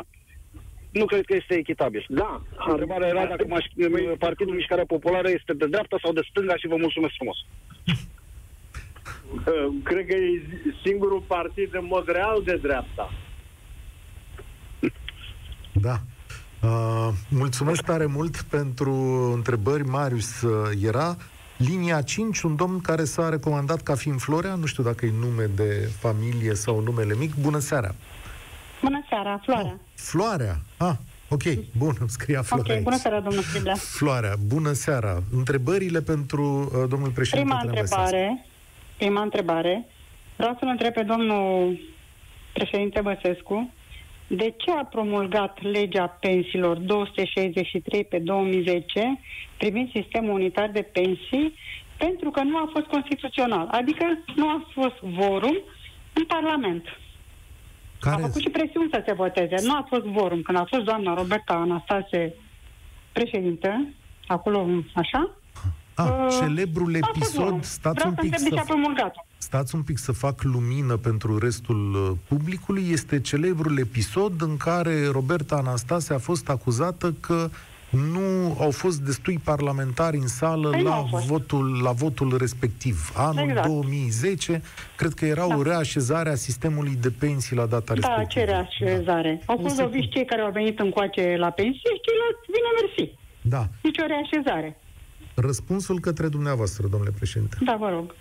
nu 0.90 1.04
cred 1.04 1.24
că 1.24 1.34
este 1.34 1.54
echitabil. 1.54 2.04
Da. 2.08 2.42
Întrebarea 2.68 3.08
era 3.08 3.26
dacă 3.26 3.44
maș- 3.44 4.18
Partidul 4.18 4.54
Mișcarea 4.54 4.90
Populară 4.94 5.28
este 5.28 5.52
de 5.52 5.66
dreapta 5.66 5.96
sau 6.02 6.12
de 6.12 6.20
stânga 6.30 6.56
și 6.56 6.66
vă 6.72 6.76
mulțumesc 6.76 7.14
frumos. 7.18 7.38
Cred 9.88 10.06
că 10.06 10.14
e 10.14 10.42
singurul 10.84 11.22
partid 11.26 11.74
în 11.74 11.86
mod 11.94 12.06
real 12.08 12.42
de 12.44 12.56
dreapta. 12.56 13.12
Da. 15.72 15.96
Uh, 16.62 17.08
mulțumesc 17.28 17.82
tare 17.82 18.06
mult 18.06 18.36
pentru 18.42 18.92
întrebări. 19.34 19.84
Marius 19.84 20.42
uh, 20.42 20.70
era 20.82 21.16
linia 21.66 22.00
5, 22.02 22.40
un 22.42 22.56
domn 22.56 22.80
care 22.80 23.04
s-a 23.04 23.28
recomandat 23.28 23.82
ca 23.82 23.94
fiind 23.94 24.20
Florea, 24.20 24.54
nu 24.54 24.66
știu 24.66 24.82
dacă 24.82 25.06
e 25.06 25.12
nume 25.20 25.50
de 25.54 25.88
familie 25.98 26.54
sau 26.54 26.80
numele 26.80 27.14
mic. 27.14 27.34
Bună 27.34 27.58
seara! 27.58 27.94
Bună 28.82 29.04
seara, 29.08 29.40
Floarea. 29.44 29.72
Oh, 29.72 29.78
Floarea, 29.94 30.56
ah, 30.76 30.94
ok, 31.28 31.42
bun, 31.76 31.96
îmi 32.00 32.08
scria 32.08 32.42
Floarea 32.42 32.66
Ok, 32.66 32.76
aici. 32.76 32.82
bună 32.84 32.96
seara, 32.96 33.20
domnul 33.20 33.42
Striblea. 33.42 33.74
Floarea, 33.74 34.34
bună 34.46 34.72
seara. 34.72 35.22
Întrebările 35.32 36.00
pentru 36.00 36.42
uh, 36.42 36.88
domnul 36.88 37.10
președinte 37.10 37.48
Prima 37.48 37.62
întrebare, 37.64 38.46
prima 38.96 39.22
întrebare, 39.22 39.86
vreau 40.36 40.56
să-l 40.58 40.68
întreb 40.68 40.92
pe 40.92 41.02
domnul 41.02 41.78
președinte 42.52 43.00
Băsescu 43.00 43.72
de 44.36 44.54
ce 44.56 44.70
a 44.70 44.84
promulgat 44.84 45.62
legea 45.62 46.06
pensiilor 46.06 46.76
263 46.76 48.04
pe 48.04 48.18
2010 48.18 49.20
privind 49.56 49.90
sistemul 49.90 50.30
unitar 50.30 50.70
de 50.70 50.82
pensii 50.82 51.54
pentru 51.96 52.30
că 52.30 52.42
nu 52.42 52.56
a 52.56 52.70
fost 52.72 52.86
constituțional, 52.86 53.68
adică 53.70 54.04
nu 54.34 54.48
a 54.48 54.68
fost 54.72 55.00
vorum 55.00 55.56
în 56.12 56.24
Parlament. 56.24 56.84
Care... 58.00 58.22
A 58.22 58.26
făcut 58.26 58.40
și 58.40 58.50
presiuni 58.50 58.90
să 58.92 59.02
se 59.06 59.12
voteze. 59.12 59.54
Nu 59.62 59.74
a 59.74 59.86
fost 59.88 60.04
vorum. 60.04 60.42
Când 60.42 60.58
a 60.58 60.66
fost 60.68 60.82
doamna 60.82 61.14
Roberta 61.14 61.54
Anastase 61.54 62.34
președintă, 63.12 63.86
acolo 64.26 64.66
așa, 64.94 65.36
Ah, 66.02 66.26
uh, 66.26 66.38
celebrul 66.40 66.94
episod, 66.94 67.64
stați 67.64 67.94
Vreau 67.94 68.10
un 68.10 68.14
pic 68.14 68.38
să, 68.38 68.46
să 68.66 69.12
stați 69.36 69.74
un 69.74 69.82
pic 69.82 69.98
să 69.98 70.12
fac 70.12 70.42
lumină 70.42 70.96
pentru 70.96 71.38
restul 71.38 71.94
uh, 71.94 72.18
publicului, 72.28 72.86
este 72.90 73.20
celebrul 73.20 73.78
episod 73.78 74.42
în 74.42 74.56
care 74.56 75.06
Roberta 75.10 75.56
Anastase 75.56 76.14
a 76.14 76.18
fost 76.18 76.48
acuzată 76.48 77.14
că 77.20 77.50
nu 77.90 78.56
au 78.58 78.70
fost 78.70 79.00
destui 79.00 79.38
parlamentari 79.44 80.16
în 80.16 80.26
sală 80.26 80.70
păi 80.70 80.82
la 80.82 81.04
votul, 81.26 81.82
la 81.82 81.90
votul 81.90 82.36
respectiv. 82.38 83.12
Anul 83.16 83.48
exact. 83.48 83.66
2010, 83.66 84.62
cred 84.96 85.12
că 85.12 85.24
era 85.24 85.46
da. 85.46 85.56
o 85.56 85.62
reașezare 85.62 86.30
a 86.30 86.34
sistemului 86.34 86.96
de 87.00 87.10
pensii 87.10 87.56
la 87.56 87.66
data 87.66 87.94
da, 87.94 87.94
respectivă. 87.94 88.44
Da, 88.46 88.62
ce 88.64 88.84
reașezare. 88.84 89.40
Da. 89.46 89.52
Au 89.52 89.58
fost 89.62 89.80
loviți 89.80 90.08
cei 90.08 90.24
care 90.24 90.40
au 90.40 90.50
venit 90.50 90.78
încoace 90.78 91.36
la 91.38 91.50
pensie 91.50 91.90
și 91.94 92.00
ceilalți, 92.06 92.46
bine 92.54 92.70
mersi. 92.80 93.14
Da. 93.40 93.62
Nici 93.82 93.98
o 93.98 94.06
reașezare. 94.06 94.76
Răspunsul 95.34 96.00
către 96.00 96.28
dumneavoastră, 96.28 96.86
domnule 96.86 97.12
președinte. 97.16 97.56
Da, 97.64 97.76
vă 97.76 97.88
rog. 97.88 98.14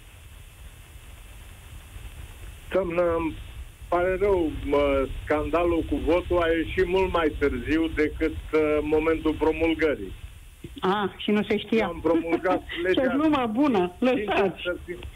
Doamnă, 2.72 3.16
îmi 3.18 3.36
pare 3.88 4.18
rău, 4.20 4.52
mă, 4.66 5.08
scandalul 5.24 5.84
cu 5.90 5.96
votul 5.96 6.42
a 6.42 6.48
ieșit 6.48 6.88
mult 6.88 7.12
mai 7.14 7.36
târziu 7.40 7.88
decât 7.96 8.38
uh, 8.54 8.62
momentul 8.82 9.34
promulgării. 9.34 10.14
Ah, 10.80 11.10
și 11.18 11.32
nu 11.32 11.44
se 11.44 11.58
știa. 11.58 11.86
Am 11.86 12.00
promulgat 12.02 12.62
legea... 12.84 13.02
Ce 13.02 13.14
glumă 13.18 13.50
bună, 13.52 13.96
lăsați. 14.00 14.62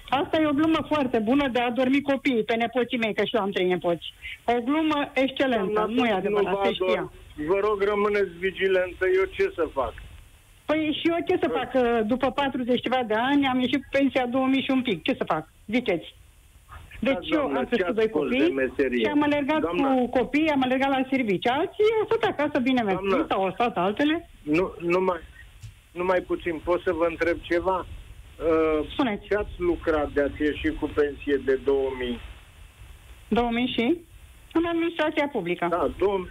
Asta 0.09 0.41
e 0.41 0.47
o 0.47 0.57
glumă 0.59 0.85
foarte 0.87 1.19
bună 1.19 1.47
de 1.47 1.59
a 1.59 1.71
dormi 1.71 2.01
copiii 2.01 2.43
pe 2.43 2.55
nepoții 2.55 2.97
mei, 2.97 3.13
că 3.13 3.23
și 3.23 3.35
eu 3.35 3.41
am 3.41 3.51
trei 3.51 3.67
nepoți. 3.67 4.13
O 4.45 4.61
glumă 4.61 5.11
excelentă, 5.13 5.85
nu 5.89 6.05
e 6.05 6.11
adevărat, 6.11 6.65
se 6.65 6.73
știa. 6.73 7.11
Vă 7.47 7.57
rog, 7.61 7.81
rămâneți 7.81 8.37
vigilentă, 8.39 9.05
eu 9.19 9.25
ce 9.35 9.51
să 9.55 9.67
fac? 9.73 9.93
Păi 10.65 10.97
și 10.99 11.07
eu 11.07 11.17
ce 11.27 11.37
să 11.41 11.49
fac? 11.57 11.69
După 12.05 12.31
40 12.31 12.81
ceva 12.81 13.03
de 13.07 13.13
ani 13.13 13.47
am 13.47 13.59
ieșit 13.59 13.81
cu 13.83 13.89
pensia 13.91 14.25
2000 14.25 14.61
și 14.61 14.71
un 14.71 14.81
pic. 14.81 15.03
Ce 15.03 15.15
să 15.17 15.23
fac? 15.23 15.49
Ziceți. 15.65 16.15
Deci 16.99 17.29
da, 17.29 17.37
eu 17.37 17.41
am 17.41 17.65
crescut 17.69 17.95
doi 17.95 18.09
copii 18.09 18.53
și 18.99 19.05
am 19.05 19.23
alergat 19.23 19.59
doamna, 19.61 19.93
cu 19.93 20.07
copii, 20.07 20.49
am 20.49 20.63
alergat 20.63 20.89
la 20.89 21.07
servicii. 21.09 21.49
Alții 21.49 21.83
au 21.99 22.05
stat 22.05 22.29
acasă 22.31 22.59
bine 22.59 22.81
mersi 22.81 23.27
sau 23.29 23.43
au 23.43 23.51
stat 23.51 23.77
altele. 23.77 24.29
Nu, 24.41 24.73
nu 24.79 24.99
mai, 25.01 25.19
nu 25.91 26.03
mai 26.03 26.19
puțin. 26.19 26.61
Pot 26.63 26.81
să 26.81 26.91
vă 26.93 27.05
întreb 27.09 27.37
ceva? 27.41 27.85
Uh, 27.85 28.87
Spuneți. 28.91 29.25
Ce 29.27 29.35
ați 29.35 29.55
lucrat 29.57 30.09
de 30.11 30.21
ați 30.21 30.41
ieșit 30.41 30.77
cu 30.79 30.89
pensie 30.95 31.41
de 31.45 31.59
2000? 31.63 32.19
2000 33.27 33.67
și? 33.67 33.97
În 34.53 34.65
administrația 34.65 35.27
publică. 35.27 35.67
Da, 35.69 35.91
2000. 35.97 36.29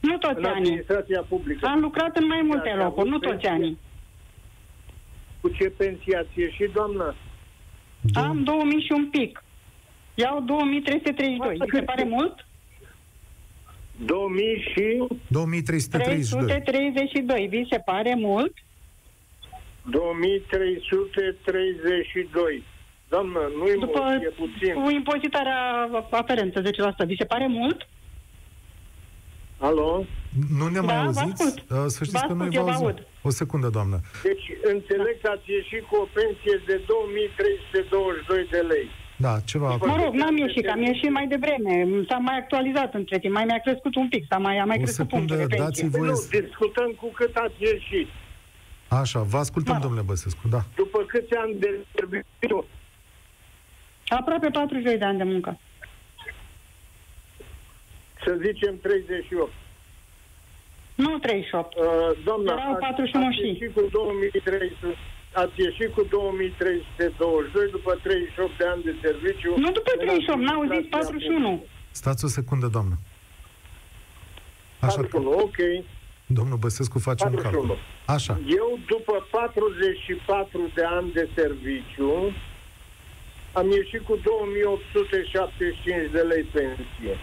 Nu 0.00 0.18
toți 0.18 0.38
în 0.38 0.44
anii. 0.44 0.56
administrația 0.56 1.24
publică. 1.28 1.66
Am 1.66 1.80
lucrat 1.80 2.16
în 2.16 2.26
mai 2.26 2.42
multe 2.42 2.68
Ați 2.68 2.78
locuri, 2.78 3.08
nu 3.08 3.18
toți 3.18 3.46
anii. 3.46 3.78
Cu 5.40 5.48
ce 5.48 5.70
pensie 5.70 6.16
ați 6.16 6.40
ieșit, 6.40 6.72
doamnă? 6.72 7.14
Am 8.14 8.42
2000 8.42 8.80
și 8.80 8.92
un 8.92 9.08
pic. 9.10 9.42
Iau 10.14 10.40
2332. 10.40 11.56
Vi 11.58 11.76
se 11.76 11.82
pare 11.82 12.04
mult? 12.04 12.46
2000 13.96 14.72
și... 14.72 15.04
2332. 15.28 16.46
332. 16.46 17.46
Vi 17.46 17.66
se 17.70 17.78
pare 17.78 18.14
mult? 18.14 18.52
2332. 19.90 22.62
Doamnă, 23.08 23.38
nu 23.58 23.66
e 23.66 23.74
După 23.80 24.00
mult, 24.02 24.22
e 24.22 24.28
puțin. 24.28 24.74
Cu 24.82 24.90
impozitarea 24.90 25.88
aferentă, 26.10 26.62
10%. 26.62 26.64
Vi 27.06 27.16
se 27.18 27.24
pare 27.24 27.46
mult? 27.46 27.88
Alo? 29.58 30.04
Nu 30.58 30.66
ne 30.68 30.80
mai 30.80 30.94
Da, 30.94 31.00
vă 31.00 31.06
auziți? 31.06 31.42
ascult. 31.42 31.56
Uh, 31.70 31.84
Să 31.96 32.00
știți 32.04 32.20
Vă 32.20 32.26
că 32.28 32.32
noi 32.40 32.46
ascult, 32.48 32.52
vă 32.52 32.58
eu 32.58 32.64
vă 32.64 32.70
auzim. 32.70 32.86
aud. 32.86 32.98
O 33.28 33.30
secundă, 33.40 33.68
doamnă. 33.76 33.96
Deci 34.28 34.46
înțeleg 34.74 35.14
că 35.22 35.28
ați 35.34 35.48
ieșit 35.58 35.82
cu 35.90 35.94
o 36.04 36.06
pensie 36.18 36.56
de 36.68 36.76
2322 36.86 38.46
de 38.54 38.60
lei. 38.72 38.88
Da, 39.26 39.34
ceva... 39.50 39.68
Mă 39.92 39.96
rog, 40.02 40.12
n-am 40.20 40.36
ieșit, 40.36 40.64
că 40.66 40.70
am 40.76 40.82
ieșit 40.90 41.10
mai 41.18 41.26
devreme. 41.34 41.72
S-a 42.08 42.16
mai 42.28 42.36
actualizat 42.42 42.90
între 43.00 43.18
timp, 43.18 43.34
mai 43.34 43.44
mi-a 43.44 43.60
crescut 43.66 43.94
un 44.02 44.08
pic, 44.08 44.22
s-a 44.30 44.38
mai, 44.46 44.56
a 44.58 44.64
mai 44.64 44.78
O 44.78 44.82
crescut 44.82 45.04
secundă, 45.08 45.34
punctul 45.34 45.36
de 45.36 45.46
pensie. 45.54 45.64
dați-i 45.64 45.88
Păi 45.90 45.98
voie... 46.00 46.10
nu, 46.10 46.16
să- 46.16 46.40
discutăm 46.40 46.90
cu 47.00 47.06
cât 47.18 47.34
ați 47.44 47.58
ieșit. 47.70 48.08
Așa, 49.02 49.20
vă 49.32 49.38
ascultăm, 49.44 49.72
Mă 49.72 49.78
rog. 49.78 49.86
domnule 49.86 50.06
Băsescu, 50.10 50.44
da. 50.54 50.60
După 50.82 50.98
câți 51.12 51.34
ani 51.42 51.54
de 51.64 51.70
serviciu? 51.94 52.58
Aproape 54.08 54.48
42 54.48 54.98
de 54.98 55.04
ani 55.04 55.18
de 55.18 55.24
muncă. 55.34 55.50
Să 58.28 58.34
zicem 58.46 58.78
38. 58.82 59.52
Nu 60.94 61.18
38. 61.18 61.74
Uh, 61.74 61.84
doamna, 62.24 62.52
Erau 62.52 62.70
ați- 62.72 62.80
41 62.80 63.26
ați 63.26 63.36
și. 63.36 63.46
ieșit 63.46 63.70
cu 63.74 63.82
2300 63.92 64.96
ați 65.42 65.56
ieșit 65.66 65.90
cu 65.96 66.02
2322 66.02 67.70
după 67.76 67.92
38 68.02 68.58
de 68.58 68.64
ani 68.72 68.82
de 68.82 68.94
serviciu. 69.04 69.50
Nu 69.64 69.70
după 69.78 69.90
în 69.94 70.06
38, 70.06 70.40
n-au 70.40 70.60
zis 70.62 70.70
administrația 70.70 71.10
41. 71.10 71.64
Stați 71.90 72.24
o 72.24 72.28
secundă, 72.38 72.66
doamnă. 72.76 72.96
Așa, 74.80 74.94
41, 74.94 75.30
ok. 75.46 75.58
domnul 76.38 76.58
Băsescu 76.64 76.98
face 76.98 77.24
un 77.24 77.32
41. 77.32 77.66
calcul. 77.66 77.78
Așa. 78.16 78.34
Eu, 78.60 78.68
după 78.92 79.14
44 79.30 80.70
de 80.74 80.84
ani 80.84 81.08
de 81.12 81.24
serviciu, 81.34 82.12
am 83.52 83.66
ieșit 83.70 84.02
cu 84.08 84.14
2875 84.22 86.10
de 86.16 86.20
lei 86.32 86.42
pensie. 86.42 87.14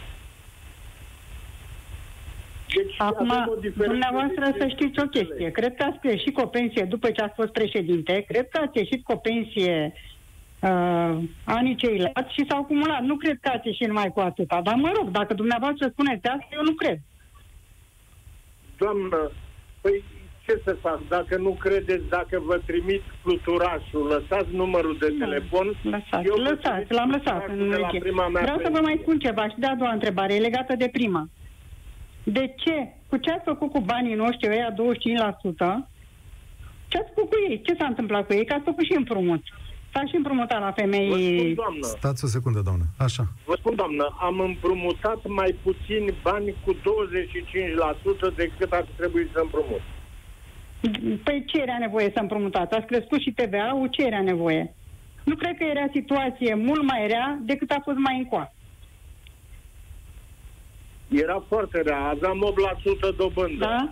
Deci 2.76 2.96
Acum, 2.98 3.32
avem 3.32 3.46
o 3.50 3.56
diferență 3.56 3.84
dumneavoastră 3.92 4.44
de 4.52 4.58
să 4.60 4.68
știți 4.68 5.00
o 5.00 5.06
50 5.06 5.12
de 5.12 5.18
lei. 5.20 5.26
chestie. 5.28 5.50
Cred 5.52 5.76
că 5.76 5.84
ați 5.84 6.00
ieșit 6.08 6.34
cu 6.34 6.42
o 6.42 6.46
pensie 6.48 6.84
după 6.84 7.12
ce 7.12 7.22
ați 7.22 7.34
fost 7.36 7.52
președinte, 7.52 8.24
cred 8.28 8.48
că 8.50 8.58
ați 8.62 8.78
ieșit 8.78 9.04
cu 9.04 9.12
o 9.12 9.16
pensie 9.16 9.94
uh, 10.62 11.18
anii 11.44 11.76
ceilalți 11.76 12.34
și 12.34 12.46
s-au 12.50 12.60
acumulat. 12.62 13.02
Nu 13.02 13.16
cred 13.16 13.38
că 13.42 13.50
ați 13.54 13.68
ieșit 13.68 13.88
numai 13.88 14.12
cu 14.14 14.20
atâta. 14.20 14.62
Dar 14.64 14.76
mă 14.76 14.92
rog, 14.98 15.10
dacă 15.10 15.34
dumneavoastră 15.34 15.88
spuneți 15.88 16.26
asta, 16.28 16.48
eu 16.54 16.64
nu 16.64 16.72
cred. 16.72 16.98
Doamnă, 18.78 19.32
păi 19.82 20.04
ce 20.46 20.62
să 20.64 20.78
fac? 20.82 21.00
Dacă 21.10 21.38
nu 21.38 21.50
credeți, 21.60 22.04
dacă 22.10 22.42
vă 22.46 22.62
trimit 22.66 23.02
fluturașul, 23.22 24.06
lăsați 24.08 24.50
numărul 24.56 24.98
de 25.00 25.08
Nu, 25.18 25.26
telefon. 25.26 25.68
Lăsați, 25.84 26.28
Eu 26.28 26.36
vă 26.36 26.42
lăsați, 26.42 26.62
trimit 26.86 26.92
l-am 26.92 27.10
lăsat 27.10 27.44
fluturașul 27.44 27.64
în 27.64 27.70
de 27.70 27.76
la 27.76 27.82
weekend. 27.82 28.04
prima 28.04 28.28
mea 28.28 28.42
Vreau 28.42 28.58
să 28.58 28.64
vă 28.64 28.70
pensie. 28.72 28.88
mai 28.94 29.00
spun 29.02 29.20
ceva 29.20 29.48
și 29.50 29.56
de 29.58 29.66
a 29.66 29.76
doua 29.76 29.92
întrebare, 29.92 30.34
e 30.34 30.40
legată 30.40 30.76
de 30.76 30.90
prima. 30.92 31.28
De 32.26 32.54
ce? 32.58 32.88
Cu 33.10 33.18
ce 33.18 33.32
ați 33.32 33.44
făcut 33.44 33.72
cu 33.72 33.80
banii 33.80 34.14
noștri, 34.16 34.50
ăia 34.50 34.74
25%? 34.74 34.76
Ce 36.88 36.98
ați 36.98 37.12
făcut 37.16 37.30
cu 37.30 37.36
ei? 37.50 37.62
Ce 37.66 37.76
s-a 37.80 37.86
întâmplat 37.86 38.26
cu 38.26 38.34
ei? 38.34 38.46
Că 38.46 38.54
ați 38.54 38.64
făcut 38.64 38.84
și 38.86 38.94
împrumut. 38.96 39.44
S-a 39.94 40.04
și 40.10 40.16
împrumutat 40.16 40.60
la 40.60 40.66
Vă 40.66 40.74
spun, 40.78 40.92
femei. 40.92 41.56
doamnă, 41.56 41.86
Stați 41.98 42.24
o 42.26 42.28
secundă, 42.28 42.62
doamnă. 42.62 42.84
Așa. 42.98 43.24
vă 43.46 43.56
spun, 43.58 43.76
doamnă, 43.76 44.06
am 44.20 44.40
împrumutat 44.40 45.28
mai 45.28 45.56
puțin 45.64 46.14
bani 46.24 46.56
cu 46.66 46.74
25% 46.74 48.36
decât 48.36 48.72
ar 48.72 48.86
trebui 48.98 49.30
să 49.34 49.40
împrumut. 49.44 49.82
Păi 51.24 51.44
ce 51.46 51.62
era 51.62 51.78
nevoie 51.80 52.12
să 52.14 52.20
împrumutați? 52.22 52.74
Ați 52.76 52.86
crescut 52.86 53.20
și 53.22 53.32
TVA-ul, 53.32 53.88
ce 53.88 54.06
era 54.06 54.22
nevoie? 54.22 54.74
Nu 55.24 55.36
cred 55.36 55.58
că 55.58 55.64
era 55.64 55.86
situație 55.94 56.54
mult 56.56 56.84
mai 56.84 57.08
rea 57.08 57.40
decât 57.42 57.72
a 57.72 57.82
fost 57.84 57.98
mai 57.98 58.18
încoa. 58.18 58.54
Era 61.10 61.44
foarte 61.48 61.82
rea, 61.82 62.00
aveam 62.00 62.54
8% 63.14 63.16
dobândă. 63.18 63.66
Da? 63.66 63.90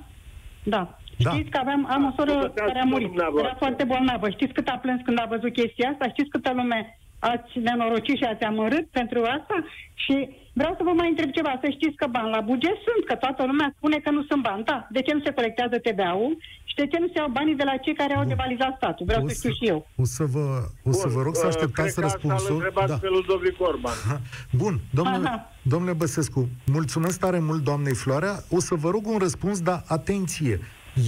Da. 0.64 0.98
Da. 1.18 1.32
Știți 1.32 1.50
că 1.50 1.58
aveam, 1.58 1.88
am 1.90 2.06
o 2.06 2.12
soră 2.18 2.32
Povesteați 2.32 2.72
care 2.72 2.80
a 2.80 2.84
murit. 2.84 3.08
dumneavoastră. 3.08 3.48
Era 3.50 3.58
foarte 3.58 3.84
bolnavă. 3.84 4.30
Știți 4.30 4.54
cât 4.54 4.68
a 4.68 4.78
plâns 4.82 5.02
când 5.04 5.20
a 5.20 5.26
văzut 5.30 5.54
chestia 5.54 5.90
asta? 5.90 6.08
Știți 6.08 6.30
câtă 6.30 6.52
lume 6.54 6.98
ați 7.20 7.60
nenorocit 7.60 8.18
și 8.18 8.24
ați 8.24 8.44
amărât 8.44 8.88
pentru 8.90 9.20
asta? 9.22 9.56
Și 9.94 10.30
vreau 10.60 10.74
să 10.78 10.84
vă 10.88 10.94
mai 11.00 11.10
întreb 11.14 11.30
ceva. 11.38 11.54
Să 11.64 11.68
știți 11.78 11.96
că 12.02 12.08
bani 12.16 12.30
la 12.36 12.42
buget 12.52 12.78
sunt, 12.88 13.02
că 13.10 13.16
toată 13.16 13.42
lumea 13.50 13.74
spune 13.78 13.98
că 14.04 14.10
nu 14.18 14.24
sunt 14.30 14.42
bani. 14.50 14.64
Da. 14.72 14.78
De 14.96 15.02
ce 15.02 15.14
nu 15.14 15.22
se 15.26 15.32
colectează 15.38 15.76
TVA-ul? 15.86 16.34
Și 16.70 16.76
de 16.82 16.88
ce 16.92 16.98
nu 17.00 17.08
se 17.08 17.18
iau 17.18 17.30
banii 17.40 17.56
de 17.62 17.64
la 17.72 17.76
cei 17.84 17.96
care 18.02 18.14
au 18.16 18.24
devalizat 18.34 18.74
statul? 18.76 19.06
Vreau 19.06 19.24
O 19.24 19.28
să 19.28 19.34
să, 19.34 19.40
știu 19.40 19.52
și 19.60 19.72
eu. 19.74 19.88
o 20.04 20.06
să 20.16 20.24
vă, 20.34 20.46
o 20.84 20.92
să 20.92 21.08
vă 21.08 21.22
rog 21.22 21.36
să 21.36 21.46
uh, 21.46 21.52
așteptați 21.54 21.94
cred 21.94 22.06
că 22.06 22.06
asta 22.12 22.20
îl 22.24 22.30
răspunsul. 22.30 22.54
întrebați 22.56 22.92
Da. 22.94 22.98
pe 23.04 23.08
Ludovic 23.16 23.62
Orban. 23.62 23.94
Ha, 24.10 24.20
Bun, 24.62 24.80
domnule, 24.98 25.28
Aha. 25.28 25.52
domnule 25.62 25.94
Băsescu, 25.94 26.50
mulțumesc 26.66 27.20
tare 27.20 27.40
mult 27.40 27.64
doamnei 27.64 27.96
Floarea. 27.96 28.34
O 28.50 28.60
să 28.60 28.76
vă 28.76 28.90
rog 28.90 29.08
un 29.08 29.18
răspuns, 29.18 29.62
dar 29.62 29.84
atenție, 29.88 30.60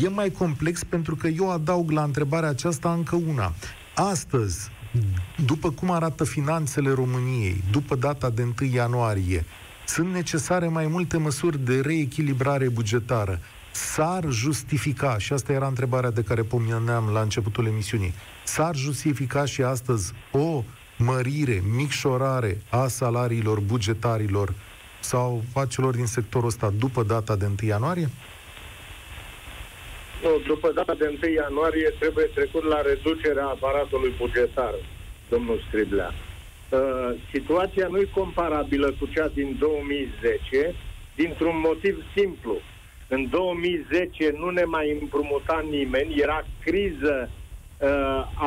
e 0.04 0.08
mai 0.10 0.30
complex 0.30 0.84
pentru 0.84 1.16
că 1.16 1.28
eu 1.28 1.52
adaug 1.52 1.92
la 1.92 2.04
întrebarea 2.04 2.50
aceasta 2.50 2.92
încă 2.94 3.16
una. 3.30 3.54
Astăzi, 3.96 4.70
după 5.46 5.72
cum 5.72 5.92
arată 5.92 6.24
finanțele 6.24 6.92
României, 6.92 7.64
după 7.72 7.96
data 7.96 8.30
de 8.30 8.42
1 8.62 8.70
ianuarie, 8.74 9.46
sunt 9.86 10.14
necesare 10.14 10.68
mai 10.68 10.88
multe 10.88 11.18
măsuri 11.18 11.60
de 11.60 11.80
reechilibrare 11.80 12.70
bugetară. 12.70 13.40
S-ar 13.72 14.24
justifica, 14.30 15.18
și 15.18 15.34
asta 15.34 15.52
era 15.52 15.68
întrebarea 15.68 16.12
de 16.12 16.22
care 16.22 16.42
pomeneam 16.42 17.10
la 17.14 17.22
începutul 17.22 17.66
emisiunii, 17.66 18.14
s-ar 18.44 18.76
justifica 18.76 19.46
și 19.46 19.62
astăzi 19.62 20.14
o 20.32 20.64
mărire, 20.98 21.64
micșorare 21.76 22.62
a 22.70 22.88
salariilor 22.88 23.60
bugetarilor 23.60 24.54
sau 25.00 25.44
a 25.54 25.66
celor 25.66 25.96
din 25.96 26.06
sectorul 26.06 26.48
ăsta 26.48 26.74
după 26.78 27.04
data 27.04 27.36
de 27.36 27.46
1 27.46 27.56
ianuarie? 27.62 28.10
Nu, 30.26 30.42
după 30.46 30.72
data 30.72 30.94
de 30.94 31.18
1 31.24 31.34
ianuarie 31.34 31.90
trebuie 32.00 32.26
trecut 32.26 32.64
la 32.64 32.82
reducerea 32.82 33.46
aparatului 33.46 34.14
bugetar, 34.18 34.74
domnul 35.30 35.64
Striblea. 35.68 36.12
Uh, 36.70 37.12
situația 37.34 37.88
nu 37.88 37.98
e 38.00 38.08
comparabilă 38.14 38.96
cu 39.00 39.06
cea 39.14 39.28
din 39.28 39.56
2010, 39.60 40.76
dintr-un 41.16 41.60
motiv 41.60 42.04
simplu. 42.16 42.58
În 43.08 43.30
2010 43.30 44.34
nu 44.38 44.50
ne 44.50 44.64
mai 44.64 44.98
împrumuta 45.02 45.66
nimeni, 45.70 46.20
era 46.22 46.46
criză 46.64 47.30
uh, 47.30 47.90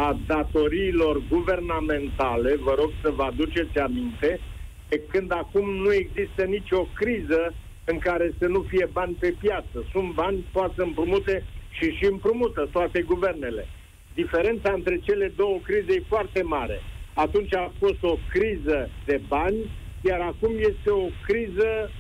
a 0.05 0.19
datoriilor 0.27 1.23
guvernamentale, 1.29 2.57
vă 2.57 2.75
rog 2.79 2.91
să 3.03 3.11
vă 3.11 3.23
aduceți 3.23 3.79
aminte, 3.79 4.41
pe 4.89 5.01
când 5.11 5.33
acum 5.33 5.71
nu 5.71 5.93
există 5.93 6.43
nicio 6.43 6.89
criză 6.95 7.55
în 7.85 7.99
care 7.99 8.35
să 8.39 8.47
nu 8.47 8.61
fie 8.69 8.89
bani 8.93 9.17
pe 9.19 9.35
piață. 9.41 9.87
Sunt 9.93 10.13
bani, 10.13 10.45
poate 10.53 10.73
să 10.77 10.83
împrumute 10.83 11.45
și 11.79 11.91
și 11.91 12.05
împrumută 12.05 12.69
toate 12.73 13.03
guvernele. 13.03 13.67
Diferența 14.15 14.73
între 14.73 14.99
cele 14.99 15.33
două 15.37 15.59
crize 15.63 15.93
e 15.93 16.03
foarte 16.09 16.43
mare. 16.43 16.81
Atunci 17.15 17.55
a 17.55 17.73
fost 17.79 18.03
o 18.03 18.19
criză 18.31 18.91
de 19.05 19.21
bani, 19.29 19.71
iar 20.01 20.21
acum 20.21 20.53
este 20.59 20.91
o 20.91 21.07
criză 21.27 21.91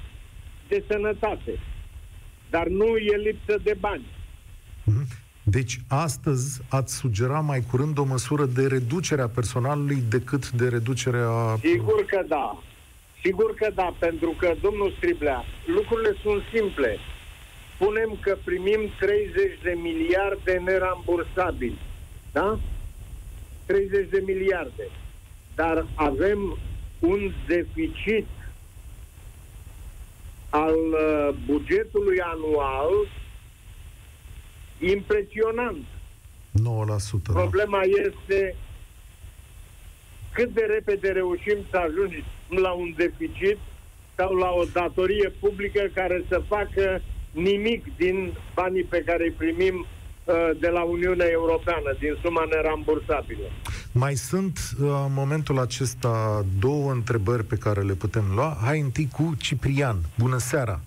de 0.68 0.84
sănătate. 0.90 1.58
Dar 2.50 2.66
nu 2.66 2.96
e 2.96 3.16
lipsă 3.16 3.58
de 3.62 3.76
bani. 3.80 4.06
Mhm. 4.84 5.06
Deci, 5.42 5.78
astăzi 5.88 6.60
ați 6.68 6.96
sugera 6.96 7.40
mai 7.40 7.60
curând 7.70 7.98
o 7.98 8.04
măsură 8.04 8.44
de 8.44 8.66
reducere 8.66 9.22
a 9.22 9.28
personalului 9.28 10.02
decât 10.08 10.50
de 10.50 10.68
reducere 10.68 11.18
a... 11.18 11.56
Sigur 11.56 12.04
că 12.04 12.24
da. 12.28 12.62
Sigur 13.22 13.54
că 13.54 13.70
da, 13.74 13.94
pentru 13.98 14.34
că, 14.38 14.54
domnul 14.60 14.92
Striblea, 14.96 15.44
lucrurile 15.66 16.14
sunt 16.22 16.42
simple. 16.54 16.98
Spunem 17.80 18.18
că 18.20 18.38
primim 18.44 18.90
30 19.00 19.58
de 19.62 19.78
miliarde 19.82 20.52
nerambursabili. 20.64 21.78
Da? 22.32 22.58
30 23.66 24.08
de 24.10 24.22
miliarde. 24.26 24.88
Dar 25.54 25.86
avem 25.94 26.58
un 26.98 27.32
deficit 27.46 28.26
al 30.50 30.74
uh, 30.74 31.34
bugetului 31.46 32.20
anual 32.20 32.92
impresionant. 34.78 35.84
9%. 35.84 35.84
Da. 37.22 37.32
Problema 37.32 37.80
este 37.82 38.56
cât 40.32 40.54
de 40.54 40.64
repede 40.68 41.08
reușim 41.08 41.58
să 41.70 41.76
ajungem 41.76 42.24
la 42.48 42.70
un 42.70 42.94
deficit 42.96 43.58
sau 44.16 44.34
la 44.34 44.50
o 44.50 44.64
datorie 44.72 45.32
publică 45.40 45.90
care 45.94 46.24
să 46.28 46.42
facă 46.48 47.02
nimic 47.42 47.96
din 47.96 48.32
banii 48.54 48.84
pe 48.84 49.02
care 49.06 49.24
îi 49.24 49.30
primim 49.30 49.86
uh, 50.24 50.34
de 50.60 50.68
la 50.68 50.82
Uniunea 50.82 51.26
Europeană, 51.26 51.96
din 51.98 52.16
suma 52.22 52.44
nerambursabilă. 52.50 53.46
Mai 53.92 54.14
sunt 54.14 54.58
uh, 54.58 54.88
în 55.06 55.12
momentul 55.14 55.58
acesta 55.58 56.44
două 56.60 56.90
întrebări 56.90 57.44
pe 57.44 57.56
care 57.56 57.80
le 57.80 57.92
putem 57.92 58.24
lua. 58.34 58.56
Hai 58.64 58.80
întâi 58.80 59.08
cu 59.12 59.34
Ciprian. 59.40 59.96
Bună 60.18 60.38
seara! 60.38 60.80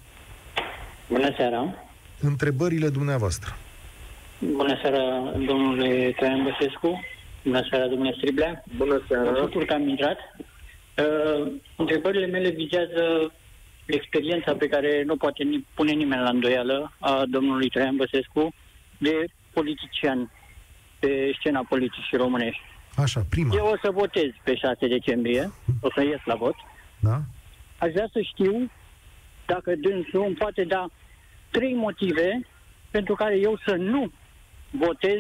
Bună 1.10 1.34
seara! 1.38 1.76
Întrebările 2.20 2.90
dumneavoastră. 2.90 3.56
Bună 4.40 4.78
seara, 4.82 5.04
domnule 5.48 6.14
Traian 6.18 6.44
Băsescu! 6.44 7.00
Bună 7.44 7.62
seara, 7.70 7.88
domnule 7.88 8.14
Striblea! 8.18 8.64
Bună 8.78 8.94
Mă 8.94 9.02
seara! 9.08 9.40
bucur 9.42 9.66
că 9.66 9.74
am 9.74 9.88
intrat. 9.88 10.18
Uh, 10.98 11.52
întrebările 11.76 12.26
mele 12.26 12.50
vizează 12.50 13.32
experiența 13.86 14.54
pe 14.56 14.68
care 14.68 15.04
nu 15.04 15.18
poate 15.18 15.64
pune 15.74 15.92
nimeni 15.92 16.22
la 16.22 16.30
îndoială 16.30 16.94
a 17.00 17.24
domnului 17.30 17.70
Traian 17.70 17.96
Băsescu 17.96 18.54
de 18.98 19.26
politician 19.54 20.32
pe 21.00 21.32
scena 21.40 21.66
politicii 21.70 22.18
românești. 22.18 22.62
Așa, 22.96 23.26
prima. 23.30 23.56
Eu 23.56 23.66
o 23.66 23.78
să 23.84 23.92
votez 23.92 24.30
pe 24.44 24.56
6 24.56 24.88
decembrie, 24.88 25.52
o 25.82 25.88
să 25.96 26.04
ies 26.04 26.20
la 26.26 26.36
vot. 26.36 26.56
Da? 27.00 27.22
Aș 27.78 27.92
vrea 27.92 28.10
să 28.12 28.22
știu 28.22 28.72
dacă 29.46 29.76
dânsul 29.76 30.24
îmi 30.26 30.36
poate 30.36 30.64
da 30.64 30.90
trei 31.52 31.74
motive 31.74 32.48
pentru 32.92 33.16
care 33.16 33.38
eu 33.38 33.60
să 33.66 33.76
nu 33.76 34.12
votez 34.70 35.20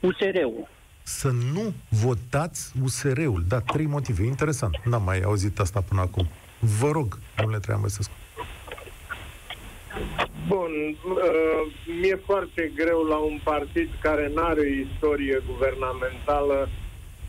USR-ul. 0.00 0.68
Să 1.02 1.30
nu 1.52 1.74
votați 1.88 2.72
USR-ul. 2.82 3.44
Da, 3.48 3.60
trei 3.60 3.86
motive. 3.86 4.24
Interesant. 4.24 4.76
N-am 4.84 5.02
mai 5.02 5.20
auzit 5.20 5.58
asta 5.58 5.80
până 5.80 6.00
acum. 6.00 6.28
Vă 6.58 6.90
rog, 6.90 7.18
domnule 7.36 7.58
Traian 7.58 7.80
Băsescu. 7.80 8.12
Bun, 10.46 10.70
uh, 11.04 11.72
mi-e 12.00 12.20
foarte 12.24 12.72
greu 12.74 13.02
la 13.02 13.16
un 13.16 13.40
partid 13.44 13.88
care 14.00 14.30
nu 14.34 14.42
are 14.42 14.86
istorie 14.92 15.42
guvernamentală 15.46 16.68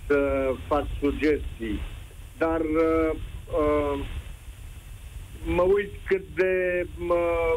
să 0.07 0.51
fac 0.67 0.85
sugestii. 0.99 1.79
Dar 2.37 2.59
uh, 2.59 3.11
uh, 3.59 4.05
mă 5.45 5.61
uit 5.61 5.91
cât 6.07 6.23
de 6.35 6.85
uh, 7.07 7.53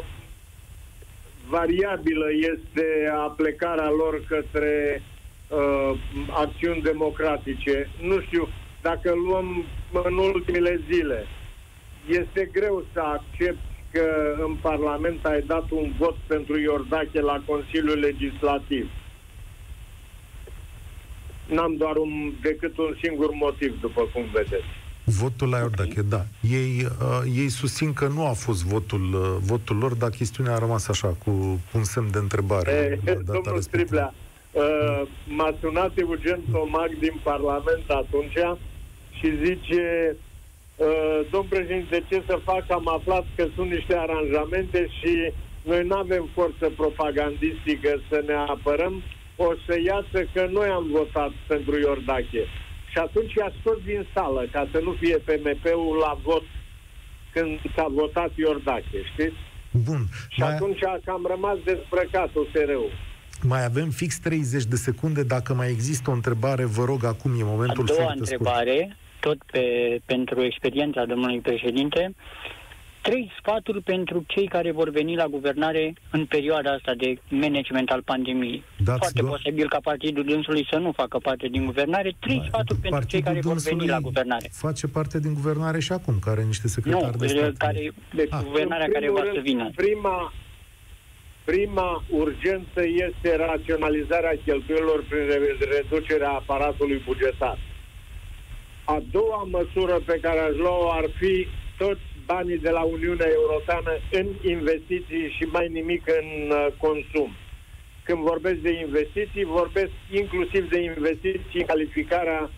variabilă 1.49 2.25
este 2.53 3.11
aplecarea 3.17 3.89
lor 3.89 4.23
către 4.27 5.03
uh, 5.47 5.97
acțiuni 6.29 6.81
democratice. 6.81 7.89
Nu 8.01 8.21
știu, 8.21 8.47
dacă 8.81 9.13
luăm 9.13 9.65
în 10.03 10.17
ultimele 10.17 10.81
zile, 10.91 11.25
este 12.19 12.49
greu 12.51 12.85
să 12.93 12.99
accept 12.99 13.59
că 13.91 14.35
în 14.45 14.55
Parlament 14.61 15.25
ai 15.25 15.41
dat 15.41 15.71
un 15.71 15.93
vot 15.97 16.15
pentru 16.27 16.59
Iordache 16.59 17.21
la 17.21 17.43
Consiliul 17.45 17.99
Legislativ. 17.99 18.89
N-am 21.47 21.75
doar 21.75 21.95
un, 21.95 22.33
decât 22.41 22.77
un 22.77 22.97
singur 23.03 23.29
motiv, 23.33 23.79
după 23.81 24.01
cum 24.13 24.23
vedeți. 24.33 24.79
Votul 25.03 25.49
la 25.49 25.57
Iordache, 25.57 26.01
da. 26.01 26.25
Ei, 26.41 26.85
uh, 26.85 27.21
ei 27.35 27.49
susțin 27.49 27.93
că 27.93 28.07
nu 28.07 28.25
a 28.25 28.31
fost 28.31 28.63
votul, 28.65 29.13
uh, 29.13 29.37
votul 29.39 29.77
lor, 29.77 29.93
dar 29.93 30.09
chestiunea 30.09 30.55
a 30.55 30.59
rămas 30.59 30.87
așa, 30.87 31.07
cu 31.07 31.59
un 31.73 31.83
semn 31.83 32.11
de 32.11 32.17
întrebare. 32.17 32.99
E, 33.05 33.13
domnul 33.13 33.61
Striblea, 33.61 34.13
uh, 34.51 35.01
m-a 35.27 35.55
sunat 35.59 35.91
Eugen 35.95 36.39
Tomac 36.51 36.89
din 36.99 37.19
Parlament 37.23 37.83
atunci 37.87 38.37
și 39.11 39.37
zice 39.43 40.09
uh, 40.11 40.30
domn 41.31 41.47
președinte, 41.49 42.03
ce 42.09 42.23
să 42.27 42.39
fac? 42.43 42.63
Am 42.71 42.87
aflat 42.97 43.25
că 43.35 43.45
sunt 43.55 43.69
niște 43.71 43.95
aranjamente 43.97 44.87
și 44.99 45.31
noi 45.61 45.83
nu 45.83 45.95
avem 45.95 46.29
forță 46.33 46.71
propagandistică 46.75 48.01
să 48.09 48.23
ne 48.27 48.33
apărăm, 48.33 49.03
o 49.35 49.53
să 49.65 49.75
iasă 49.85 50.19
că 50.33 50.47
noi 50.51 50.67
am 50.67 50.85
votat 50.91 51.31
pentru 51.47 51.79
Iordache. 51.79 52.43
Și 52.91 52.97
atunci 52.97 53.33
i-a 53.33 53.51
scos 53.59 53.77
din 53.85 54.07
sală, 54.13 54.47
ca 54.51 54.67
să 54.71 54.79
nu 54.83 54.91
fie 54.99 55.17
PMP-ul 55.17 55.97
la 56.05 56.19
vot 56.23 56.43
când 57.33 57.59
s-a 57.75 57.87
votat 57.89 58.31
Iordache, 58.35 58.99
știți? 59.13 59.39
Bun. 59.71 60.01
Și 60.29 60.39
mai... 60.39 60.53
atunci 60.53 60.83
a 60.83 60.99
cam 61.05 61.25
rămas 61.29 61.57
dezbrăcat 61.63 62.29
USR-ul. 62.35 62.91
Mai 63.43 63.65
avem 63.65 63.89
fix 63.89 64.19
30 64.19 64.63
de 64.63 64.75
secunde. 64.75 65.23
Dacă 65.23 65.53
mai 65.53 65.69
există 65.69 66.09
o 66.09 66.13
întrebare, 66.13 66.65
vă 66.65 66.83
rog, 66.83 67.03
acum 67.03 67.31
e 67.39 67.43
momentul 67.43 67.83
A 67.83 67.93
doua 67.93 68.13
întrebare, 68.17 68.77
scurt. 68.79 69.00
Tot 69.21 69.37
pe, 69.51 69.63
pentru 70.05 70.43
experiența 70.43 71.05
domnului 71.05 71.39
președinte 71.39 72.13
trei 73.01 73.31
sfaturi 73.39 73.81
pentru 73.81 74.23
cei 74.27 74.47
care 74.47 74.71
vor 74.71 74.89
veni 74.89 75.15
la 75.15 75.27
guvernare 75.27 75.93
în 76.11 76.25
perioada 76.25 76.71
asta 76.71 76.93
de 76.97 77.17
management 77.29 77.89
al 77.89 78.01
pandemiei. 78.01 78.63
Dați 78.77 78.97
Foarte 78.99 79.21
do- 79.21 79.27
posibil 79.27 79.69
ca 79.69 79.79
partidul 79.83 80.23
dânsului 80.23 80.67
să 80.71 80.77
nu 80.77 80.91
facă 80.91 81.17
parte 81.17 81.47
din 81.47 81.65
guvernare. 81.65 82.15
Trei 82.19 82.37
da, 82.37 82.43
sfaturi 82.47 82.79
pentru 82.79 83.03
cei 83.03 83.21
care 83.21 83.39
vor 83.41 83.57
veni 83.57 83.87
la 83.87 83.99
guvernare. 83.99 84.49
Face 84.51 84.87
parte 84.87 85.19
din 85.19 85.33
guvernare 85.33 85.79
și 85.79 85.91
acum, 85.91 86.19
care 86.19 86.37
are 86.37 86.45
niște 86.45 86.67
secretari 86.67 87.17
nu, 87.17 87.25
de 87.25 87.27
stat. 87.27 87.53
Care, 87.57 87.91
de 88.15 88.27
ah. 88.29 88.41
guvernarea 88.43 88.87
care 88.93 89.09
va 89.09 89.23
să 89.33 89.39
vină. 89.39 89.71
Prima, 89.75 90.33
prima 91.43 92.03
urgență 92.09 92.81
este 93.07 93.35
raționalizarea 93.35 94.39
cheltuielor 94.45 95.03
prin 95.09 95.21
reducerea 95.75 96.29
aparatului 96.29 97.01
bugetar. 97.05 97.57
A 98.85 99.03
doua 99.11 99.47
măsură 99.51 100.01
pe 100.05 100.19
care 100.21 100.39
aș 100.39 100.55
lua 100.55 100.93
ar 100.93 101.05
fi 101.19 101.47
toți 101.77 102.01
banii 102.25 102.57
de 102.57 102.69
la 102.69 102.81
Uniunea 102.81 103.29
Europeană 103.39 103.91
în 104.11 104.27
investiții 104.55 105.35
și 105.37 105.43
mai 105.43 105.67
nimic 105.69 106.03
în 106.07 106.49
uh, 106.49 106.67
consum. 106.77 107.31
Când 108.03 108.19
vorbesc 108.19 108.59
de 108.59 108.73
investiții, 108.85 109.43
vorbesc 109.43 109.91
inclusiv 110.11 110.69
de 110.69 110.81
investiții 110.81 111.59
în 111.59 111.65
calificarea 111.65 112.49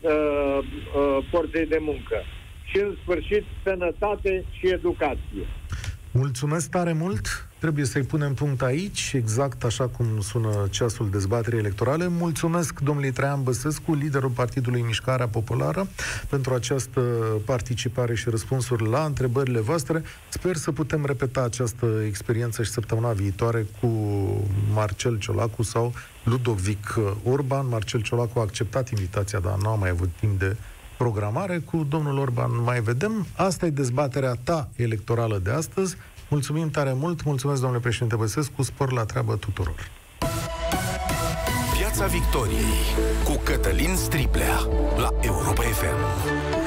uh, 0.00 0.58
uh, 0.58 1.18
forței 1.30 1.66
de 1.66 1.78
muncă. 1.80 2.22
Și, 2.64 2.78
în 2.80 2.96
sfârșit, 3.02 3.44
sănătate 3.64 4.44
și 4.58 4.66
educație. 4.68 5.44
Mulțumesc 6.12 6.70
tare 6.70 6.92
mult! 6.92 7.47
Trebuie 7.58 7.84
să-i 7.84 8.02
punem 8.02 8.34
punct 8.34 8.62
aici, 8.62 9.12
exact 9.14 9.64
așa 9.64 9.86
cum 9.86 10.06
sună 10.20 10.66
ceasul 10.70 11.10
dezbaterii 11.10 11.58
electorale. 11.58 12.08
Mulțumesc 12.08 12.80
domnului 12.80 13.10
Traian 13.10 13.42
Băsescu, 13.42 13.94
liderul 13.94 14.30
Partidului 14.30 14.80
Mișcarea 14.80 15.28
Populară, 15.28 15.88
pentru 16.28 16.54
această 16.54 17.00
participare 17.44 18.14
și 18.14 18.30
răspunsuri 18.30 18.88
la 18.88 19.04
întrebările 19.04 19.60
voastre. 19.60 20.02
Sper 20.28 20.56
să 20.56 20.72
putem 20.72 21.04
repeta 21.04 21.42
această 21.42 21.86
experiență 22.06 22.62
și 22.62 22.70
săptămâna 22.70 23.12
viitoare 23.12 23.66
cu 23.80 23.88
Marcel 24.72 25.18
Ciolacu 25.18 25.62
sau 25.62 25.92
Ludovic 26.24 26.98
Orban. 27.24 27.68
Marcel 27.68 28.02
Ciolacu 28.02 28.38
a 28.38 28.42
acceptat 28.42 28.90
invitația, 28.90 29.38
dar 29.38 29.56
nu 29.62 29.68
a 29.68 29.74
mai 29.74 29.88
avut 29.88 30.10
timp 30.20 30.38
de 30.38 30.56
programare. 30.98 31.58
Cu 31.58 31.86
domnul 31.88 32.18
Orban 32.18 32.62
mai 32.62 32.80
vedem. 32.80 33.26
Asta 33.36 33.66
e 33.66 33.70
dezbaterea 33.70 34.34
ta 34.44 34.68
electorală 34.76 35.40
de 35.42 35.50
astăzi. 35.50 35.96
Mulțumim 36.28 36.70
tare 36.70 36.92
mult, 36.92 37.24
mulțumesc 37.24 37.60
domnule 37.60 37.82
președinte 37.82 38.16
Băsescu, 38.16 38.62
spor 38.62 38.92
la 38.92 39.04
treabă 39.04 39.36
tuturor. 39.36 39.90
Piața 41.76 42.06
Victoriei 42.06 42.84
cu 43.24 43.40
Cătălin 43.44 43.96
Striblea 43.96 44.58
la 44.96 45.08
Europa 45.20 45.62
FM. 45.62 46.57